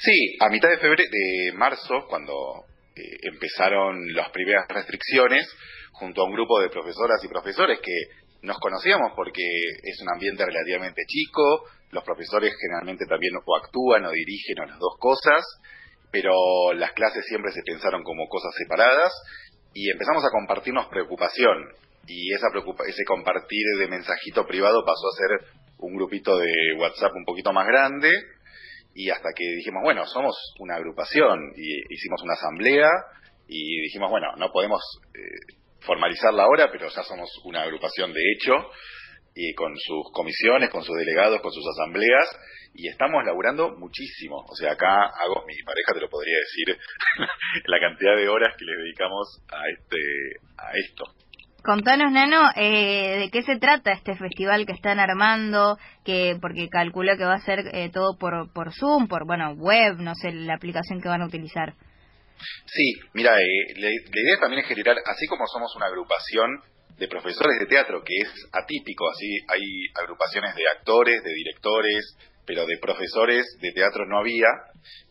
Sí, 0.00 0.36
a 0.40 0.48
mitad 0.48 0.70
de 0.70 0.78
febrero, 0.78 1.02
de 1.10 1.52
marzo, 1.52 2.06
cuando 2.08 2.32
eh, 2.94 3.02
empezaron 3.30 4.14
las 4.14 4.30
primeras 4.30 4.66
restricciones, 4.68 5.46
junto 5.92 6.22
a 6.22 6.24
un 6.24 6.32
grupo 6.32 6.60
de 6.60 6.70
profesoras 6.70 7.22
y 7.24 7.28
profesores 7.28 7.80
que 7.80 7.92
nos 8.42 8.58
conocíamos 8.58 9.12
porque 9.14 9.42
es 9.82 10.00
un 10.02 10.10
ambiente 10.12 10.44
relativamente 10.44 11.02
chico, 11.06 11.64
los 11.90 12.04
profesores 12.04 12.54
generalmente 12.60 13.06
también 13.06 13.34
o 13.36 13.56
actúan 13.56 14.04
o 14.04 14.10
dirigen 14.10 14.60
o 14.60 14.66
las 14.66 14.78
dos 14.78 14.96
cosas, 14.98 15.44
pero 16.10 16.72
las 16.74 16.92
clases 16.92 17.24
siempre 17.26 17.52
se 17.52 17.62
pensaron 17.62 18.02
como 18.02 18.28
cosas 18.28 18.52
separadas 18.56 19.12
y 19.74 19.90
empezamos 19.90 20.24
a 20.24 20.30
compartirnos 20.30 20.86
preocupación. 20.86 21.68
Y 22.08 22.32
esa 22.32 22.46
ese 22.86 23.04
compartir 23.04 23.64
de 23.78 23.88
mensajito 23.88 24.46
privado 24.46 24.84
pasó 24.84 25.08
a 25.08 25.18
ser 25.18 25.56
un 25.78 25.96
grupito 25.96 26.38
de 26.38 26.52
WhatsApp 26.78 27.12
un 27.14 27.24
poquito 27.24 27.52
más 27.52 27.66
grande 27.66 28.10
y 28.94 29.10
hasta 29.10 29.28
que 29.36 29.44
dijimos, 29.56 29.82
bueno, 29.82 30.06
somos 30.06 30.34
una 30.60 30.76
agrupación 30.76 31.52
y 31.56 31.92
hicimos 31.92 32.22
una 32.22 32.34
asamblea 32.34 32.88
y 33.48 33.82
dijimos, 33.82 34.10
bueno, 34.10 34.28
no 34.38 34.50
podemos 34.50 34.80
eh, 35.14 35.54
formalizarla 35.86 36.42
ahora, 36.42 36.68
pero 36.70 36.88
ya 36.88 37.02
somos 37.02 37.30
una 37.44 37.62
agrupación 37.62 38.12
de 38.12 38.20
hecho 38.32 38.52
y 39.34 39.54
con 39.54 39.72
sus 39.76 40.10
comisiones, 40.12 40.70
con 40.70 40.82
sus 40.82 40.96
delegados, 40.96 41.40
con 41.42 41.52
sus 41.52 41.64
asambleas, 41.68 42.26
y 42.74 42.88
estamos 42.88 43.22
laburando 43.24 43.76
muchísimo. 43.76 44.44
O 44.48 44.54
sea, 44.54 44.72
acá 44.72 44.88
hago, 44.88 45.44
mi 45.46 45.54
pareja 45.62 45.92
te 45.94 46.00
lo 46.00 46.08
podría 46.08 46.36
decir, 46.38 46.78
la 47.66 47.80
cantidad 47.80 48.16
de 48.16 48.28
horas 48.28 48.54
que 48.58 48.64
le 48.64 48.76
dedicamos 48.76 49.42
a 49.52 49.60
este 49.78 49.98
a 50.56 50.72
esto. 50.74 51.04
Contanos, 51.62 52.12
Nano, 52.12 52.48
eh, 52.54 53.18
¿de 53.18 53.30
qué 53.30 53.42
se 53.42 53.58
trata 53.58 53.92
este 53.92 54.14
festival 54.14 54.66
que 54.66 54.72
están 54.72 55.00
armando? 55.00 55.76
que 56.04 56.38
Porque 56.40 56.68
calculo 56.68 57.16
que 57.16 57.24
va 57.24 57.34
a 57.34 57.40
ser 57.40 57.64
eh, 57.72 57.90
todo 57.92 58.16
por, 58.18 58.52
por 58.52 58.72
Zoom, 58.72 59.08
por, 59.08 59.26
bueno, 59.26 59.52
web, 59.54 59.96
no 59.98 60.14
sé, 60.14 60.32
la 60.32 60.54
aplicación 60.54 61.00
que 61.00 61.08
van 61.08 61.22
a 61.22 61.26
utilizar. 61.26 61.74
Sí, 62.66 62.92
mira, 63.14 63.38
eh, 63.38 63.74
la, 63.76 63.90
idea 63.90 64.38
también 64.40 64.62
es 64.62 64.68
generar, 64.68 64.96
así 65.06 65.26
como 65.26 65.46
somos 65.46 65.74
una 65.76 65.86
agrupación 65.86 66.60
de 66.98 67.08
profesores 67.08 67.58
de 67.58 67.66
teatro, 67.66 68.02
que 68.04 68.14
es 68.22 68.30
atípico, 68.52 69.08
así 69.10 69.26
hay 69.48 69.62
agrupaciones 70.02 70.54
de 70.54 70.68
actores, 70.68 71.22
de 71.22 71.32
directores, 71.32 72.16
pero 72.46 72.64
de 72.64 72.78
profesores 72.78 73.44
de 73.60 73.72
teatro 73.72 74.06
no 74.06 74.18
había, 74.18 74.48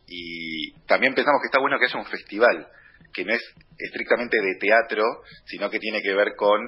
y 0.08 0.74
también 0.88 1.14
pensamos 1.14 1.42
que 1.42 1.48
está 1.48 1.60
bueno 1.60 1.78
que 1.78 1.86
haya 1.86 2.00
un 2.00 2.06
festival, 2.06 2.68
que 3.14 3.26
no 3.26 3.34
es 3.34 3.42
estrictamente 3.78 4.38
de 4.42 4.60
teatro, 4.60 5.04
sino 5.46 5.70
que 5.70 5.80
tiene 5.80 6.02
que 6.02 6.14
ver 6.14 6.36
con 6.36 6.60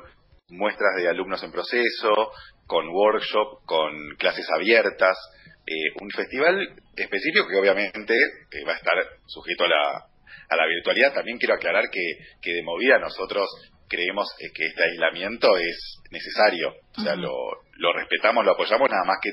muestras 0.49 0.95
de 0.97 1.09
alumnos 1.09 1.43
en 1.43 1.51
proceso, 1.51 2.31
con 2.65 2.87
workshop, 2.89 3.65
con 3.65 4.15
clases 4.17 4.47
abiertas, 4.55 5.17
eh, 5.65 5.91
un 6.01 6.09
festival 6.09 6.55
específico 6.95 7.47
que 7.49 7.57
obviamente 7.57 8.13
eh, 8.13 8.63
va 8.65 8.73
a 8.73 8.77
estar 8.77 8.93
sujeto 9.25 9.65
a 9.65 9.67
la, 9.67 10.05
a 10.49 10.55
la 10.55 10.65
virtualidad, 10.65 11.13
también 11.13 11.37
quiero 11.37 11.55
aclarar 11.55 11.85
que, 11.91 12.01
que 12.41 12.53
de 12.53 12.63
movida 12.63 12.99
nosotros 12.99 13.47
creemos 13.87 14.27
eh, 14.39 14.51
que 14.53 14.65
este 14.65 14.83
aislamiento 14.83 15.57
es 15.57 16.01
necesario. 16.11 16.73
O 16.97 17.01
sea, 17.01 17.15
lo, 17.15 17.33
lo 17.77 17.93
respetamos, 17.93 18.45
lo 18.45 18.51
apoyamos, 18.51 18.89
nada 18.89 19.03
más 19.05 19.17
que 19.21 19.31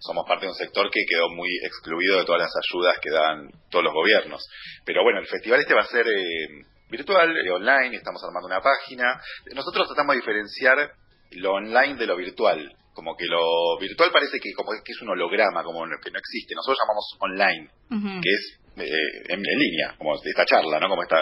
somos 0.00 0.24
parte 0.26 0.46
de 0.46 0.52
un 0.52 0.56
sector 0.56 0.90
que 0.90 1.04
quedó 1.08 1.28
muy 1.30 1.50
excluido 1.62 2.18
de 2.18 2.24
todas 2.24 2.42
las 2.42 2.52
ayudas 2.56 2.98
que 3.00 3.10
dan 3.10 3.50
todos 3.70 3.84
los 3.84 3.92
gobiernos. 3.92 4.46
Pero 4.84 5.02
bueno, 5.02 5.20
el 5.20 5.26
festival 5.26 5.60
este 5.60 5.74
va 5.74 5.82
a 5.82 5.86
ser 5.86 6.06
eh, 6.06 6.48
virtual, 6.88 7.36
eh, 7.36 7.50
online, 7.50 7.96
estamos 7.96 8.22
armando 8.24 8.46
una 8.46 8.60
página. 8.60 9.20
Nosotros 9.54 9.86
tratamos 9.88 10.14
de 10.14 10.20
diferenciar 10.20 10.92
lo 11.32 11.52
online 11.52 11.96
de 11.96 12.06
lo 12.06 12.16
virtual. 12.16 12.76
Como 12.92 13.16
que 13.16 13.26
lo 13.26 13.78
virtual 13.78 14.10
parece 14.10 14.38
que 14.40 14.52
como 14.52 14.72
que 14.72 14.92
es 14.92 15.00
un 15.00 15.10
holograma, 15.10 15.62
como 15.62 15.84
que 16.02 16.10
no 16.10 16.18
existe. 16.18 16.54
Nosotros 16.54 16.78
llamamos 16.82 17.16
online, 17.20 18.20
que 18.20 18.28
es 18.28 18.59
eh, 18.76 18.88
en, 19.28 19.42
línea, 19.42 19.94
como 19.98 20.14
esta 20.14 20.44
charla, 20.44 20.80
¿no? 20.80 20.88
Como 20.88 21.02
esta 21.02 21.18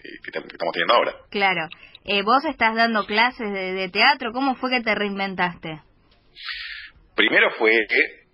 que, 0.00 0.30
estamos 0.30 0.72
teniendo 0.72 0.94
ahora. 0.94 1.14
Claro. 1.30 1.68
vos 2.24 2.44
estás 2.44 2.74
dando 2.74 3.04
clases 3.06 3.52
de, 3.52 3.72
de 3.72 3.88
teatro, 3.88 4.32
¿cómo 4.32 4.54
fue 4.56 4.70
que 4.70 4.80
te 4.80 4.94
reinventaste? 4.94 5.80
Primero 7.14 7.50
fue 7.58 7.72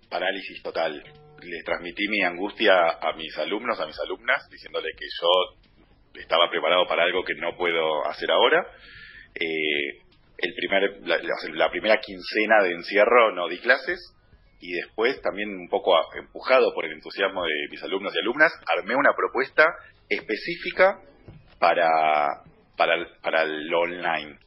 parálisis 0.09 0.61
total. 0.63 1.03
Le 1.41 1.63
transmití 1.63 2.07
mi 2.07 2.21
angustia 2.21 2.73
a 3.01 3.13
mis 3.13 3.37
alumnos, 3.37 3.79
a 3.79 3.85
mis 3.85 3.99
alumnas, 3.99 4.47
diciéndole 4.49 4.89
que 4.97 5.05
yo 5.05 6.19
estaba 6.19 6.49
preparado 6.49 6.87
para 6.87 7.03
algo 7.03 7.23
que 7.23 7.35
no 7.35 7.55
puedo 7.55 8.05
hacer 8.07 8.31
ahora. 8.31 8.65
Eh, 9.35 10.01
el 10.39 10.53
primer, 10.53 11.01
la, 11.55 11.69
primera 11.69 11.99
quincena 11.99 12.63
de 12.63 12.73
encierro 12.73 13.33
no 13.33 13.47
di 13.47 13.59
clases 13.59 13.99
y 14.59 14.73
después 14.73 15.21
también 15.21 15.49
un 15.49 15.69
poco 15.69 15.93
empujado 16.15 16.73
por 16.73 16.85
el 16.85 16.93
entusiasmo 16.93 17.43
de 17.43 17.67
mis 17.69 17.81
alumnos 17.83 18.13
y 18.15 18.19
alumnas, 18.19 18.51
armé 18.77 18.95
una 18.95 19.13
propuesta 19.15 19.65
específica 20.09 20.99
para, 21.59 21.89
para, 22.75 22.93
para 23.21 23.45
lo 23.45 23.81
online. 23.81 24.39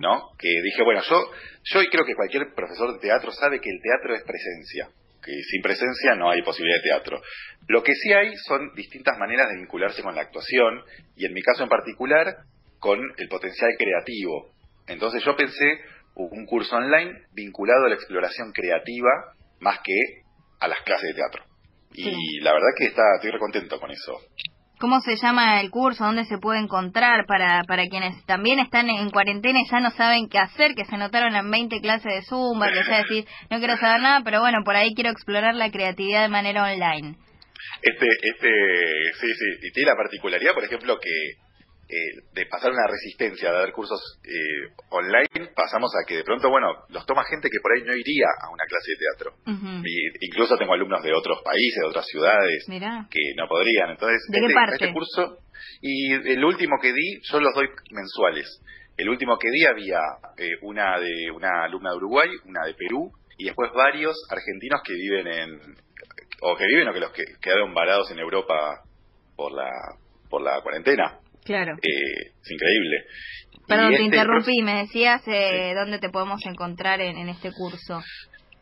¿no? 0.00 0.30
Que 0.38 0.48
dije, 0.62 0.82
bueno, 0.84 1.00
yo, 1.08 1.30
yo 1.64 1.80
creo 1.90 2.04
que 2.04 2.14
cualquier 2.14 2.54
profesor 2.54 2.92
de 2.92 3.00
teatro 3.00 3.32
sabe 3.32 3.60
que 3.60 3.70
el 3.70 3.80
teatro 3.82 4.14
es 4.14 4.22
presencia, 4.22 4.88
que 5.22 5.32
sin 5.50 5.62
presencia 5.62 6.14
no 6.14 6.30
hay 6.30 6.42
posibilidad 6.42 6.78
de 6.78 6.90
teatro. 6.90 7.22
Lo 7.66 7.82
que 7.82 7.94
sí 7.94 8.12
hay 8.12 8.36
son 8.46 8.72
distintas 8.74 9.18
maneras 9.18 9.48
de 9.48 9.56
vincularse 9.56 10.02
con 10.02 10.14
la 10.14 10.22
actuación 10.22 10.82
y 11.16 11.26
en 11.26 11.32
mi 11.32 11.42
caso 11.42 11.64
en 11.64 11.68
particular 11.68 12.36
con 12.78 13.00
el 13.16 13.28
potencial 13.28 13.70
creativo. 13.78 14.52
Entonces 14.86 15.24
yo 15.24 15.34
pensé 15.34 15.80
un 16.14 16.46
curso 16.46 16.76
online 16.76 17.22
vinculado 17.32 17.86
a 17.86 17.88
la 17.88 17.94
exploración 17.96 18.52
creativa 18.52 19.34
más 19.64 19.80
que 19.82 19.94
a 20.60 20.68
las 20.68 20.80
clases 20.82 21.08
de 21.08 21.14
teatro. 21.14 21.42
Y 21.94 22.40
la 22.40 22.52
verdad 22.52 22.68
que 22.76 22.86
está, 22.86 23.02
estoy 23.16 23.30
recontento 23.30 23.80
con 23.80 23.90
eso. 23.90 24.20
¿Cómo 24.80 25.00
se 25.00 25.16
llama 25.16 25.60
el 25.60 25.70
curso? 25.70 26.04
¿Dónde 26.04 26.24
se 26.24 26.38
puede 26.38 26.58
encontrar 26.58 27.24
para, 27.26 27.62
para 27.64 27.86
quienes 27.86 28.24
también 28.26 28.58
están 28.58 28.90
en 28.90 29.10
cuarentena 29.10 29.60
y 29.60 29.70
ya 29.70 29.80
no 29.80 29.90
saben 29.92 30.28
qué 30.28 30.38
hacer, 30.38 30.74
que 30.74 30.84
se 30.84 30.94
anotaron 30.96 31.34
en 31.36 31.50
20 31.50 31.80
clases 31.80 32.12
de 32.12 32.22
Zumba, 32.22 32.70
que 32.70 32.82
sea 32.82 32.98
decir, 32.98 33.24
no 33.50 33.58
quiero 33.58 33.76
saber 33.76 34.00
nada, 34.00 34.22
pero 34.24 34.40
bueno, 34.40 34.58
por 34.64 34.74
ahí 34.74 34.92
quiero 34.94 35.10
explorar 35.10 35.54
la 35.54 35.70
creatividad 35.70 36.22
de 36.22 36.28
manera 36.28 36.64
online? 36.64 37.16
Este, 37.82 38.06
este, 38.22 38.50
sí, 39.20 39.26
sí, 39.26 39.66
y 39.68 39.72
tiene 39.72 39.90
la 39.90 39.96
particularidad, 39.96 40.52
por 40.52 40.64
ejemplo, 40.64 40.98
que 41.00 41.10
eh, 41.88 42.24
de 42.32 42.46
pasar 42.46 42.70
una 42.72 42.86
resistencia 42.86 43.50
a 43.50 43.52
dar 43.52 43.72
cursos 43.72 44.00
eh, 44.24 44.72
online, 44.90 45.52
pasamos 45.54 45.92
a 45.94 46.06
que 46.06 46.16
de 46.16 46.24
pronto, 46.24 46.48
bueno, 46.48 46.68
los 46.88 47.04
toma 47.04 47.24
gente 47.24 47.48
que 47.50 47.60
por 47.60 47.72
ahí 47.72 47.84
no 47.84 47.94
iría 47.94 48.26
a 48.40 48.50
una 48.50 48.64
clase 48.66 48.92
de 48.92 48.98
teatro. 48.98 49.84
y 49.84 50.26
incluso 50.26 50.56
tengo 50.56 50.72
alumnos 50.72 51.02
de 51.02 51.12
otros 51.12 51.42
países, 51.44 51.82
de 51.82 51.88
otras 51.88 52.06
ciudades, 52.06 52.64
que 53.10 53.20
no 53.36 53.46
podrían. 53.48 53.90
Entonces, 53.90 54.22
¿De 54.28 54.38
este, 54.38 54.54
parte? 54.54 54.74
este 54.74 54.92
curso, 54.92 55.38
y 55.82 56.12
el 56.12 56.44
último 56.44 56.76
que 56.80 56.92
di, 56.92 57.20
yo 57.22 57.40
los 57.40 57.54
doy 57.54 57.68
mensuales. 57.90 58.62
El 58.96 59.08
último 59.08 59.38
que 59.38 59.50
di 59.50 59.64
había 59.66 60.00
eh, 60.38 60.50
una 60.62 60.98
de 61.00 61.30
una 61.32 61.64
alumna 61.64 61.90
de 61.90 61.96
Uruguay, 61.96 62.30
una 62.46 62.64
de 62.64 62.74
Perú, 62.74 63.12
y 63.36 63.44
después 63.44 63.72
varios 63.72 64.16
argentinos 64.30 64.80
que 64.84 64.94
viven 64.94 65.26
en, 65.26 65.60
o 66.40 66.56
que 66.56 66.64
viven 66.66 66.88
o 66.88 66.92
que 66.92 67.00
los 67.00 67.12
que 67.12 67.24
quedaron 67.42 67.74
varados 67.74 68.10
en 68.10 68.18
Europa 68.20 68.82
por 69.36 69.52
la, 69.52 69.70
por 70.30 70.42
la 70.42 70.60
cuarentena. 70.62 71.18
Claro. 71.44 71.72
Eh, 71.82 72.32
es 72.42 72.50
increíble. 72.50 73.04
Perdón, 73.66 73.88
te 73.90 73.94
este 73.94 74.04
interrumpí, 74.04 74.62
me 74.62 74.78
decías 74.82 75.22
eh, 75.26 75.72
dónde 75.74 75.98
te 75.98 76.10
podemos 76.10 76.44
encontrar 76.46 77.00
en, 77.00 77.16
en 77.16 77.28
este 77.28 77.50
curso. 77.52 78.02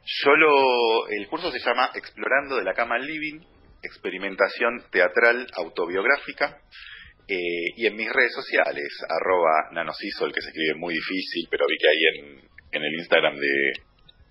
Yo 0.04 0.36
lo, 0.36 1.08
el 1.08 1.26
curso 1.28 1.50
se 1.50 1.58
llama 1.60 1.90
Explorando 1.94 2.56
de 2.56 2.64
la 2.64 2.74
cama 2.74 2.96
al 2.96 3.06
living, 3.06 3.40
experimentación 3.82 4.84
teatral 4.90 5.46
autobiográfica, 5.54 6.58
eh, 7.28 7.72
y 7.76 7.86
en 7.86 7.96
mis 7.96 8.12
redes 8.12 8.32
sociales, 8.34 8.88
arroba 9.08 9.70
nanosisol, 9.72 10.32
que 10.32 10.40
se 10.40 10.48
escribe 10.48 10.74
muy 10.76 10.94
difícil, 10.94 11.46
pero 11.50 11.66
vi 11.68 11.76
que 11.78 11.88
ahí 11.88 12.04
en, 12.14 12.40
en 12.72 12.82
el 12.82 12.94
Instagram 12.94 13.36
de, 13.36 13.72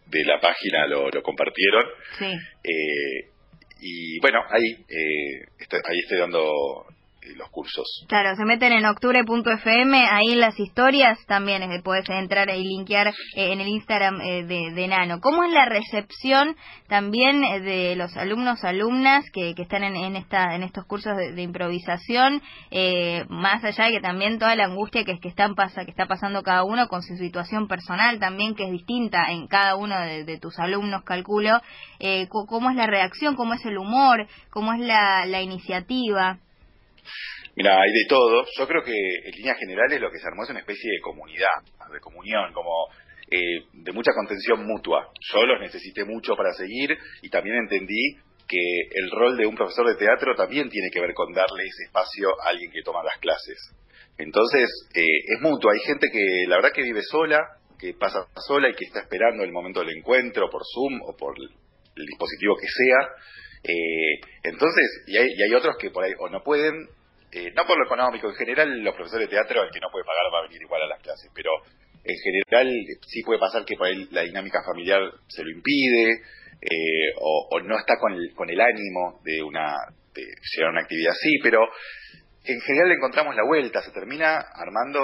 de 0.07 0.25
la 0.25 0.39
página 0.39 0.87
lo, 0.87 1.09
lo 1.09 1.23
compartieron. 1.23 1.85
Sí. 2.19 2.25
Eh, 2.25 3.29
y 3.81 4.19
bueno, 4.19 4.41
ahí, 4.49 4.71
eh, 4.87 5.45
estoy, 5.57 5.79
ahí 5.83 5.99
estoy 5.99 6.19
dando 6.19 6.85
Claro, 8.07 8.35
se 8.35 8.45
meten 8.45 8.73
en 8.73 8.85
octubre.fm, 8.85 10.07
ahí 10.09 10.33
las 10.33 10.59
historias 10.59 11.23
también 11.27 11.61
eh, 11.61 11.81
puedes 11.83 12.09
entrar 12.09 12.49
y 12.49 12.63
linkear 12.63 13.09
eh, 13.09 13.13
en 13.53 13.61
el 13.61 13.67
Instagram 13.67 14.19
eh, 14.21 14.43
de, 14.43 14.87
Nano. 14.87 15.19
¿Cómo 15.21 15.43
es 15.43 15.51
la 15.51 15.65
recepción 15.65 16.55
también 16.87 17.41
de 17.41 17.95
los 17.95 18.17
alumnos, 18.17 18.63
alumnas 18.63 19.23
que, 19.31 19.53
están 19.55 19.83
en, 19.83 20.15
esta, 20.15 20.55
en 20.55 20.63
estos 20.63 20.85
cursos 20.85 21.15
de, 21.15 21.41
improvisación, 21.41 22.41
más 23.29 23.63
allá 23.63 23.85
de 23.85 23.91
que 23.91 24.01
también 24.01 24.39
toda 24.39 24.55
la 24.55 24.65
angustia 24.65 25.03
que, 25.03 25.19
que, 25.19 25.29
están 25.29 25.53
pasa, 25.53 25.85
que 25.85 25.91
está 25.91 26.07
pasando 26.07 26.41
cada 26.41 26.63
uno 26.63 26.87
con 26.87 27.03
su 27.03 27.15
situación 27.17 27.67
personal 27.67 28.19
también, 28.19 28.55
que 28.55 28.65
es 28.65 28.71
distinta 28.71 29.25
en 29.29 29.47
cada 29.47 29.75
uno 29.75 29.97
de, 29.99 30.39
tus 30.39 30.57
alumnos, 30.59 31.03
calculo, 31.03 31.61
¿cómo 32.29 32.71
es 32.71 32.75
la 32.75 32.87
reacción, 32.87 33.35
cómo 33.35 33.53
es 33.53 33.63
el 33.65 33.77
humor, 33.77 34.27
cómo 34.49 34.73
es 34.73 34.79
la 34.79 35.41
iniciativa? 35.41 36.39
Mira, 37.55 37.81
hay 37.81 37.91
de 37.91 38.05
todo. 38.07 38.45
Yo 38.57 38.67
creo 38.67 38.83
que 38.83 38.91
en 38.91 39.31
líneas 39.31 39.57
generales 39.57 39.99
lo 39.99 40.11
que 40.11 40.19
se 40.19 40.27
armó 40.27 40.43
es 40.43 40.49
una 40.49 40.59
especie 40.59 40.91
de 40.91 41.01
comunidad, 41.01 41.61
de 41.91 41.99
comunión, 41.99 42.53
como 42.53 42.87
eh, 43.29 43.65
de 43.73 43.91
mucha 43.91 44.11
contención 44.13 44.65
mutua. 44.65 45.11
Yo 45.33 45.45
los 45.45 45.59
necesité 45.59 46.05
mucho 46.05 46.35
para 46.35 46.53
seguir 46.53 46.97
y 47.21 47.29
también 47.29 47.57
entendí 47.57 48.15
que 48.47 48.99
el 48.99 49.09
rol 49.11 49.37
de 49.37 49.45
un 49.45 49.55
profesor 49.55 49.87
de 49.87 49.95
teatro 49.95 50.35
también 50.35 50.69
tiene 50.69 50.89
que 50.91 50.99
ver 50.99 51.13
con 51.13 51.31
darle 51.31 51.63
ese 51.63 51.83
espacio 51.85 52.29
a 52.41 52.49
alguien 52.49 52.71
que 52.71 52.83
toma 52.83 53.03
las 53.03 53.17
clases. 53.19 53.57
Entonces, 54.17 54.69
eh, 54.93 55.35
es 55.35 55.41
mutuo. 55.41 55.71
Hay 55.71 55.79
gente 55.79 56.07
que 56.11 56.45
la 56.47 56.57
verdad 56.57 56.71
que 56.73 56.83
vive 56.83 57.01
sola, 57.03 57.39
que 57.79 57.93
pasa 57.93 58.27
sola 58.47 58.69
y 58.69 58.73
que 58.73 58.85
está 58.85 58.99
esperando 58.99 59.43
el 59.43 59.51
momento 59.51 59.79
del 59.79 59.97
encuentro 59.97 60.49
por 60.49 60.61
Zoom 60.65 61.01
o 61.01 61.15
por 61.15 61.35
el 61.37 62.05
dispositivo 62.05 62.55
que 62.55 62.67
sea. 62.67 63.09
Eh, 63.63 64.19
entonces, 64.43 65.03
y 65.07 65.17
hay, 65.17 65.27
y 65.27 65.43
hay 65.43 65.53
otros 65.53 65.75
que 65.79 65.89
por 65.89 66.03
ahí 66.03 66.11
o 66.19 66.29
no 66.29 66.43
pueden 66.43 66.87
eh, 67.31 67.51
no 67.55 67.65
por 67.65 67.77
lo 67.77 67.85
económico, 67.85 68.27
en 68.27 68.35
general 68.35 68.83
los 68.83 68.95
profesores 68.95 69.29
de 69.29 69.35
teatro, 69.35 69.63
el 69.63 69.71
que 69.71 69.79
no 69.79 69.89
puede 69.89 70.05
pagar 70.05 70.33
va 70.33 70.39
a 70.39 70.47
venir 70.47 70.61
igual 70.61 70.81
a 70.81 70.87
las 70.87 71.01
clases, 71.01 71.31
pero 71.33 71.51
en 72.03 72.17
general 72.17 72.67
sí 73.07 73.23
puede 73.23 73.39
pasar 73.39 73.63
que 73.63 73.77
por 73.77 73.87
ahí 73.87 74.07
la 74.11 74.23
dinámica 74.23 74.59
familiar 74.65 74.99
se 75.27 75.43
lo 75.43 75.51
impide 75.51 76.21
eh, 76.61 77.13
o, 77.17 77.59
no 77.61 77.77
está 77.77 77.95
con 77.99 78.13
el, 78.13 78.33
con 78.35 78.49
el 78.49 78.59
ánimo 78.59 79.21
de 79.23 79.41
una 79.41 79.75
de 80.13 80.21
llegar 80.21 80.69
a 80.69 80.71
una 80.71 80.81
actividad 80.81 81.11
así, 81.11 81.37
pero 81.41 81.59
en 82.43 82.59
general 82.59 82.89
le 82.89 82.95
encontramos 82.95 83.35
la 83.35 83.45
vuelta, 83.45 83.81
se 83.81 83.91
termina 83.91 84.35
armando 84.53 84.99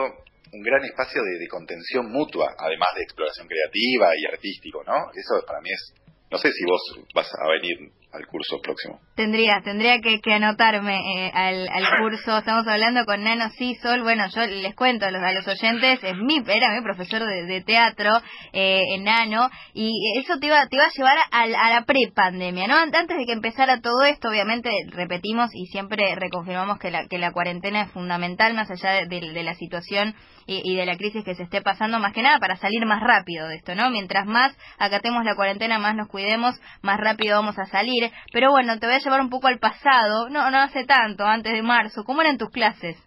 un 0.51 0.61
gran 0.61 0.83
espacio 0.83 1.21
de, 1.23 1.39
de 1.39 1.47
contención 1.47 2.11
mutua, 2.11 2.55
además 2.57 2.89
de 2.95 3.03
exploración 3.03 3.47
creativa 3.47 4.09
y 4.17 4.33
artístico, 4.33 4.83
¿no? 4.83 5.11
Eso 5.15 5.45
para 5.45 5.61
mí 5.61 5.69
es, 5.71 5.93
no 6.29 6.37
sé 6.37 6.51
si 6.51 6.65
vos 6.65 6.81
vas 7.13 7.29
a 7.33 7.47
venir 7.51 7.91
al 8.17 8.27
curso 8.27 8.59
próximo. 8.61 8.99
Tendría, 9.15 9.61
tendría 9.63 9.99
que, 9.99 10.33
anotarme 10.33 10.97
eh, 10.97 11.31
al, 11.33 11.67
curso. 12.01 12.37
Estamos 12.37 12.67
hablando 12.67 13.05
con 13.05 13.23
Nano 13.23 13.49
Cisol. 13.51 14.01
Bueno, 14.03 14.25
yo 14.35 14.45
les 14.45 14.75
cuento 14.75 15.05
a 15.05 15.11
los, 15.11 15.21
a 15.21 15.31
los 15.31 15.47
oyentes, 15.47 16.03
es 16.03 16.17
mi, 16.17 16.41
era 16.47 16.73
mi 16.73 16.81
profesor 16.81 17.25
de, 17.25 17.63
teatro 17.65 18.11
eh, 18.53 18.81
en 18.95 19.03
Nano, 19.03 19.49
y 19.73 19.91
eso 20.19 20.39
te 20.39 20.47
iba, 20.47 20.65
te 20.67 20.75
iba 20.75 20.85
a 20.85 20.91
llevar 20.95 21.17
a, 21.31 21.41
a 21.41 21.69
la 21.69 21.85
pre-pandemia, 21.85 22.67
¿no? 22.67 22.75
Antes 22.75 23.17
de 23.17 23.25
que 23.25 23.33
empezara 23.33 23.81
todo 23.81 24.03
esto, 24.03 24.29
obviamente 24.29 24.69
repetimos 24.91 25.49
y 25.53 25.65
siempre 25.67 26.15
reconfirmamos 26.15 26.79
que 26.79 26.91
la, 26.91 27.07
que 27.07 27.17
la 27.17 27.31
cuarentena 27.31 27.83
es 27.83 27.91
fundamental, 27.91 28.53
más 28.53 28.69
allá 28.69 29.05
de, 29.05 29.43
la 29.43 29.53
situación 29.55 30.15
y, 30.45 30.61
y, 30.63 30.75
de 30.75 30.85
la 30.85 30.97
crisis 30.97 31.23
que 31.23 31.35
se 31.35 31.43
esté 31.43 31.61
pasando, 31.61 31.99
más 31.99 32.13
que 32.13 32.21
nada 32.21 32.39
para 32.39 32.55
salir 32.57 32.85
más 32.85 33.01
rápido 33.01 33.47
de 33.47 33.55
esto, 33.55 33.75
¿no? 33.75 33.89
Mientras 33.89 34.25
más 34.25 34.55
acatemos 34.77 35.23
la 35.25 35.35
cuarentena, 35.35 35.79
más 35.79 35.95
nos 35.95 36.07
cuidemos, 36.07 36.55
más 36.81 36.99
rápido 36.99 37.35
vamos 37.35 37.57
a 37.59 37.65
salir 37.65 38.06
pero 38.31 38.51
bueno, 38.51 38.77
te 38.79 38.87
voy 38.87 38.95
a 38.95 38.99
llevar 38.99 39.21
un 39.21 39.29
poco 39.29 39.47
al 39.47 39.59
pasado, 39.59 40.29
no, 40.29 40.49
no 40.51 40.59
hace 40.59 40.85
tanto, 40.85 41.25
antes 41.25 41.53
de 41.53 41.61
marzo. 41.61 42.03
¿Cómo 42.03 42.21
eran 42.21 42.37
tus 42.37 42.49
clases? 42.49 42.97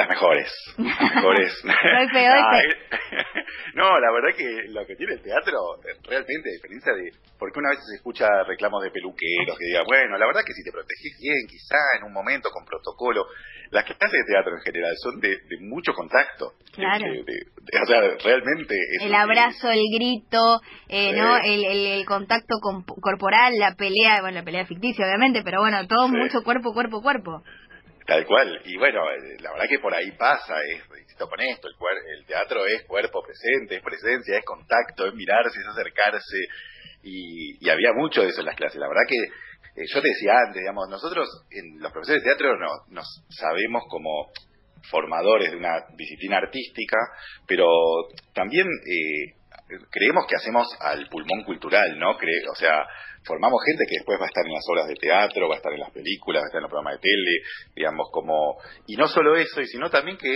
Las 0.00 0.08
mejores. 0.08 0.52
Las 0.78 1.14
mejores. 1.14 1.52
No, 3.74 3.86
eh, 3.86 4.00
la 4.00 4.10
verdad 4.12 4.36
que 4.36 4.68
lo 4.72 4.86
que 4.86 4.96
tiene 4.96 5.14
el 5.14 5.22
teatro, 5.22 5.58
eh, 5.84 5.94
realmente, 6.08 6.50
a 6.50 6.52
diferencia 6.52 6.92
de... 6.92 7.10
Porque 7.38 7.58
una 7.58 7.70
vez 7.70 7.78
se 7.88 7.96
escucha 7.96 8.26
reclamos 8.46 8.82
de 8.82 8.90
peluqueros 8.90 9.56
que 9.58 9.64
digan, 9.66 9.84
bueno, 9.86 10.18
la 10.18 10.26
verdad 10.26 10.42
que 10.44 10.52
si 10.52 10.62
te 10.64 10.72
proteges 10.72 11.16
bien, 11.20 11.46
quizá 11.48 11.76
en 11.98 12.04
un 12.04 12.12
momento 12.12 12.50
con 12.50 12.64
protocolo, 12.64 13.26
las 13.70 13.84
clases 13.84 14.10
de 14.12 14.32
teatro 14.32 14.52
en 14.56 14.62
general 14.62 14.92
son 14.98 15.20
de, 15.20 15.28
de 15.28 15.56
mucho 15.60 15.92
contacto. 15.92 16.52
Claro. 16.72 17.04
De- 17.04 17.22
de- 17.22 17.44
de- 17.46 17.80
o 17.80 17.86
sea, 17.86 18.00
realmente... 18.24 18.74
El 19.02 19.14
abrazo, 19.14 19.70
el 19.70 19.84
grito, 19.94 20.60
eh, 20.88 21.10
Sí. 21.12 21.16
¿no? 21.20 21.36
El, 21.38 21.64
el, 21.64 21.86
el 22.00 22.06
contacto 22.06 22.56
com- 22.60 22.84
corporal, 22.84 23.54
la 23.58 23.74
pelea, 23.76 24.20
bueno, 24.20 24.38
la 24.38 24.44
pelea 24.44 24.66
ficticia, 24.66 25.06
obviamente, 25.06 25.42
pero 25.44 25.60
bueno, 25.60 25.86
todo 25.86 26.06
Sí. 26.08 26.12
mucho 26.16 26.42
cuerpo, 26.42 26.72
cuerpo, 26.72 27.00
cuerpo. 27.02 27.42
Tal 28.06 28.26
cual. 28.26 28.60
Y 28.64 28.76
bueno, 28.76 29.02
eh, 29.10 29.36
la 29.40 29.52
verdad 29.52 29.66
que 29.68 29.78
por 29.78 29.94
ahí 29.94 30.10
pasa, 30.12 30.54
es, 30.62 30.82
insisto 31.00 31.28
con 31.28 31.40
esto, 31.40 31.68
el, 31.68 32.18
el 32.18 32.26
teatro 32.26 32.66
es 32.66 32.82
cuerpo 32.84 33.22
presente, 33.22 33.76
es 33.76 33.82
presencia, 33.82 34.38
es 34.38 34.44
contacto, 34.44 35.06
es 35.06 35.14
mirarse, 35.14 35.60
es 35.60 35.66
acercarse. 35.66 36.38
Y, 37.02 37.64
y 37.64 37.70
había 37.70 37.92
mucho 37.92 38.22
de 38.22 38.28
eso 38.28 38.40
en 38.40 38.46
las 38.46 38.56
clases. 38.56 38.80
La 38.80 38.88
verdad 38.88 39.04
que 39.08 39.16
eh, 39.76 39.84
yo 39.86 40.02
te 40.02 40.08
decía 40.08 40.32
antes, 40.46 40.60
digamos, 40.60 40.88
nosotros, 40.88 41.28
en 41.50 41.80
los 41.80 41.92
profesores 41.92 42.22
de 42.22 42.30
teatro, 42.30 42.58
no, 42.58 42.68
nos 42.88 43.06
sabemos 43.28 43.84
como 43.88 44.30
formadores 44.90 45.50
de 45.50 45.56
una 45.56 45.84
disciplina 45.96 46.38
artística, 46.38 46.96
pero 47.46 47.66
también 48.34 48.66
eh, 48.66 49.34
creemos 49.90 50.26
que 50.26 50.36
hacemos 50.36 50.66
al 50.80 51.06
pulmón 51.08 51.44
cultural, 51.44 51.98
¿no? 51.98 52.16
Cre- 52.18 52.48
o 52.50 52.54
sea, 52.54 52.84
formamos 53.24 53.60
gente 53.66 53.84
que 53.88 53.96
después 53.98 54.18
va 54.20 54.24
a 54.24 54.28
estar 54.28 54.44
en 54.46 54.52
las 54.52 54.64
obras 54.70 54.88
de 54.88 54.94
teatro, 54.94 55.48
va 55.48 55.54
a 55.54 55.58
estar 55.58 55.72
en 55.72 55.80
las 55.80 55.90
películas, 55.92 56.42
va 56.42 56.46
a 56.46 56.48
estar 56.48 56.58
en 56.58 56.62
los 56.62 56.70
programas 56.70 56.94
de 56.94 57.00
tele, 57.00 57.34
digamos, 57.76 58.08
como... 58.12 58.56
Y 58.86 58.96
no 58.96 59.06
solo 59.08 59.36
eso, 59.36 59.62
sino 59.64 59.90
también 59.90 60.16
que 60.16 60.32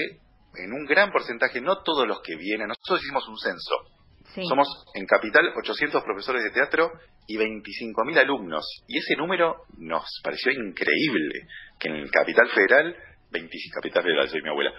en 0.56 0.72
un 0.72 0.84
gran 0.86 1.10
porcentaje, 1.10 1.60
no 1.60 1.82
todos 1.82 2.06
los 2.06 2.20
que 2.22 2.36
vienen, 2.36 2.68
nosotros 2.68 3.02
hicimos 3.02 3.26
un 3.28 3.38
censo, 3.38 3.74
Sí. 4.34 4.42
somos 4.48 4.66
en 4.94 5.06
Capital 5.06 5.52
800 5.56 6.02
profesores 6.02 6.42
de 6.42 6.50
teatro 6.50 6.90
y 7.28 7.36
25.000 7.36 8.18
alumnos. 8.18 8.64
Y 8.88 8.98
ese 8.98 9.14
número 9.16 9.62
nos 9.78 10.04
pareció 10.24 10.50
increíble, 10.50 11.46
que 11.78 11.88
en 11.88 11.96
el 11.96 12.10
Capital 12.10 12.48
Federal, 12.50 12.96
25, 13.30 13.74
Capital 13.76 14.02
Federal, 14.02 14.28
soy 14.28 14.42
mi 14.42 14.48
abuela, 14.48 14.72